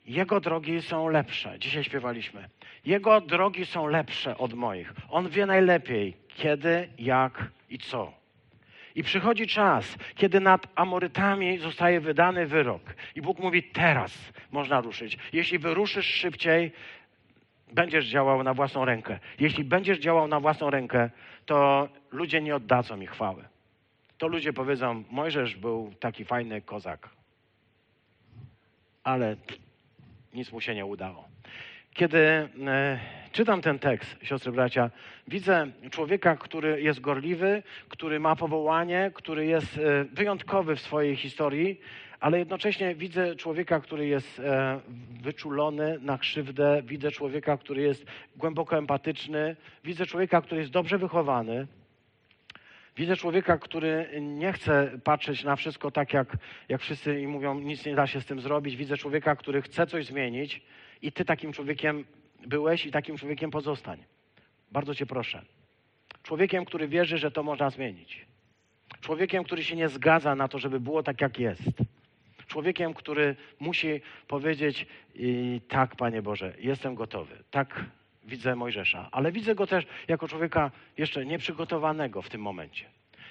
[0.05, 1.59] jego drogi są lepsze.
[1.59, 2.49] Dzisiaj śpiewaliśmy.
[2.86, 4.93] Jego drogi są lepsze od moich.
[5.09, 8.14] On wie najlepiej, kiedy, jak i co.
[8.95, 12.82] I przychodzi czas, kiedy nad Amorytami zostaje wydany wyrok.
[13.16, 15.18] I Bóg mówi: Teraz można ruszyć.
[15.34, 16.72] Jeśli wyruszysz szybciej,
[17.74, 19.19] będziesz działał na własną rękę.
[19.39, 21.09] Jeśli będziesz działał na własną rękę,
[21.45, 23.43] to ludzie nie oddadzą mi chwały.
[24.17, 27.09] To ludzie powiedzą, Mojżesz był taki fajny kozak.
[29.03, 29.36] Ale
[30.34, 31.28] nic mu się nie udało.
[31.93, 32.49] Kiedy e,
[33.32, 34.89] czytam ten tekst, siostry bracia,
[35.28, 41.80] widzę człowieka, który jest gorliwy, który ma powołanie, który jest e, wyjątkowy w swojej historii,
[42.24, 44.80] ale jednocześnie widzę człowieka, który jest e,
[45.21, 48.05] wyczulony na krzywdę, widzę człowieka, który jest
[48.36, 51.67] głęboko empatyczny, widzę człowieka, który jest dobrze wychowany.
[52.97, 56.38] Widzę człowieka, który nie chce patrzeć na wszystko tak, jak,
[56.69, 58.76] jak wszyscy i mówią, nic nie da się z tym zrobić.
[58.76, 60.61] Widzę człowieka, który chce coś zmienić
[61.01, 62.05] i ty takim człowiekiem
[62.47, 64.03] byłeś i takim człowiekiem pozostań.
[64.71, 65.41] Bardzo cię proszę.
[66.24, 68.26] Człowiekiem, który wierzy, że to można zmienić.
[69.01, 71.92] Człowiekiem, który się nie zgadza na to, żeby było tak, jak jest.
[72.54, 74.86] Człowiekiem, który musi powiedzieć:
[75.68, 77.43] Tak, Panie Boże, jestem gotowy.
[77.51, 77.86] Tak
[78.24, 82.86] widzę Mojżesza, ale widzę go też jako człowieka jeszcze nieprzygotowanego w tym momencie.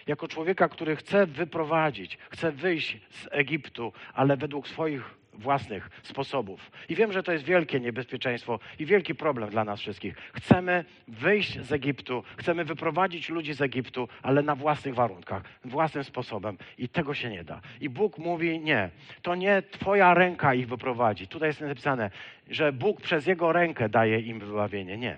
[0.06, 6.70] Jako człowieka, który chce wyprowadzić, chce wyjść z Egiptu, ale według swoich własnych sposobów.
[6.88, 10.16] I wiem, że to jest wielkie niebezpieczeństwo i wielki problem dla nas wszystkich.
[10.32, 16.58] Chcemy wyjść z Egiptu, chcemy wyprowadzić ludzi z Egiptu, ale na własnych warunkach, własnym sposobem.
[16.78, 17.60] I tego się nie da.
[17.80, 18.90] I Bóg mówi: Nie,
[19.22, 21.26] to nie Twoja ręka ich wyprowadzi.
[21.26, 22.10] Tutaj jest napisane,
[22.50, 24.96] że Bóg przez Jego rękę daje im wybawienie.
[24.98, 25.16] Nie.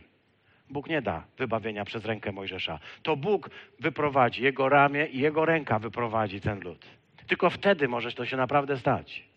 [0.70, 2.78] Bóg nie da wybawienia przez rękę Mojżesza.
[3.02, 3.50] To Bóg
[3.80, 6.86] wyprowadzi, Jego ramię i Jego ręka wyprowadzi ten lud.
[7.26, 9.33] Tylko wtedy może to się naprawdę stać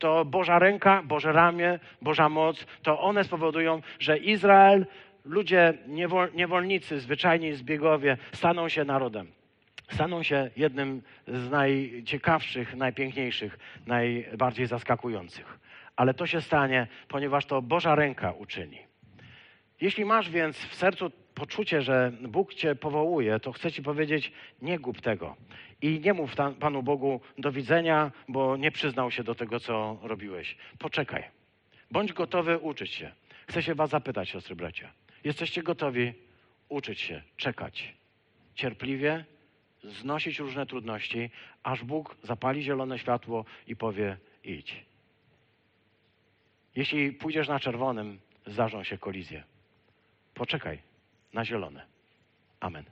[0.00, 4.86] to Boża ręka, Boże ramię, Boża moc, to one spowodują, że Izrael,
[5.24, 9.26] ludzie, niewol, niewolnicy, zwyczajni zbiegowie staną się narodem.
[9.90, 15.58] Staną się jednym z najciekawszych, najpiękniejszych, najbardziej zaskakujących.
[15.96, 18.78] Ale to się stanie, ponieważ to Boża ręka uczyni.
[19.80, 21.10] Jeśli masz więc w sercu
[21.40, 24.32] poczucie, że Bóg cię powołuje, to chcę ci powiedzieć,
[24.62, 25.36] nie gub tego.
[25.82, 29.98] I nie mów tam, Panu Bogu do widzenia, bo nie przyznał się do tego, co
[30.02, 30.56] robiłeś.
[30.78, 31.24] Poczekaj.
[31.90, 33.12] Bądź gotowy uczyć się.
[33.48, 34.92] Chcę się was zapytać, siostry bracia.
[35.24, 36.12] Jesteście gotowi
[36.68, 37.94] uczyć się, czekać,
[38.54, 39.24] cierpliwie,
[39.84, 41.30] znosić różne trudności,
[41.62, 44.84] aż Bóg zapali zielone światło i powie idź.
[46.76, 49.44] Jeśli pójdziesz na czerwonym, zdarzą się kolizje.
[50.34, 50.89] Poczekaj
[51.32, 51.82] na zielone.
[52.60, 52.86] Amen.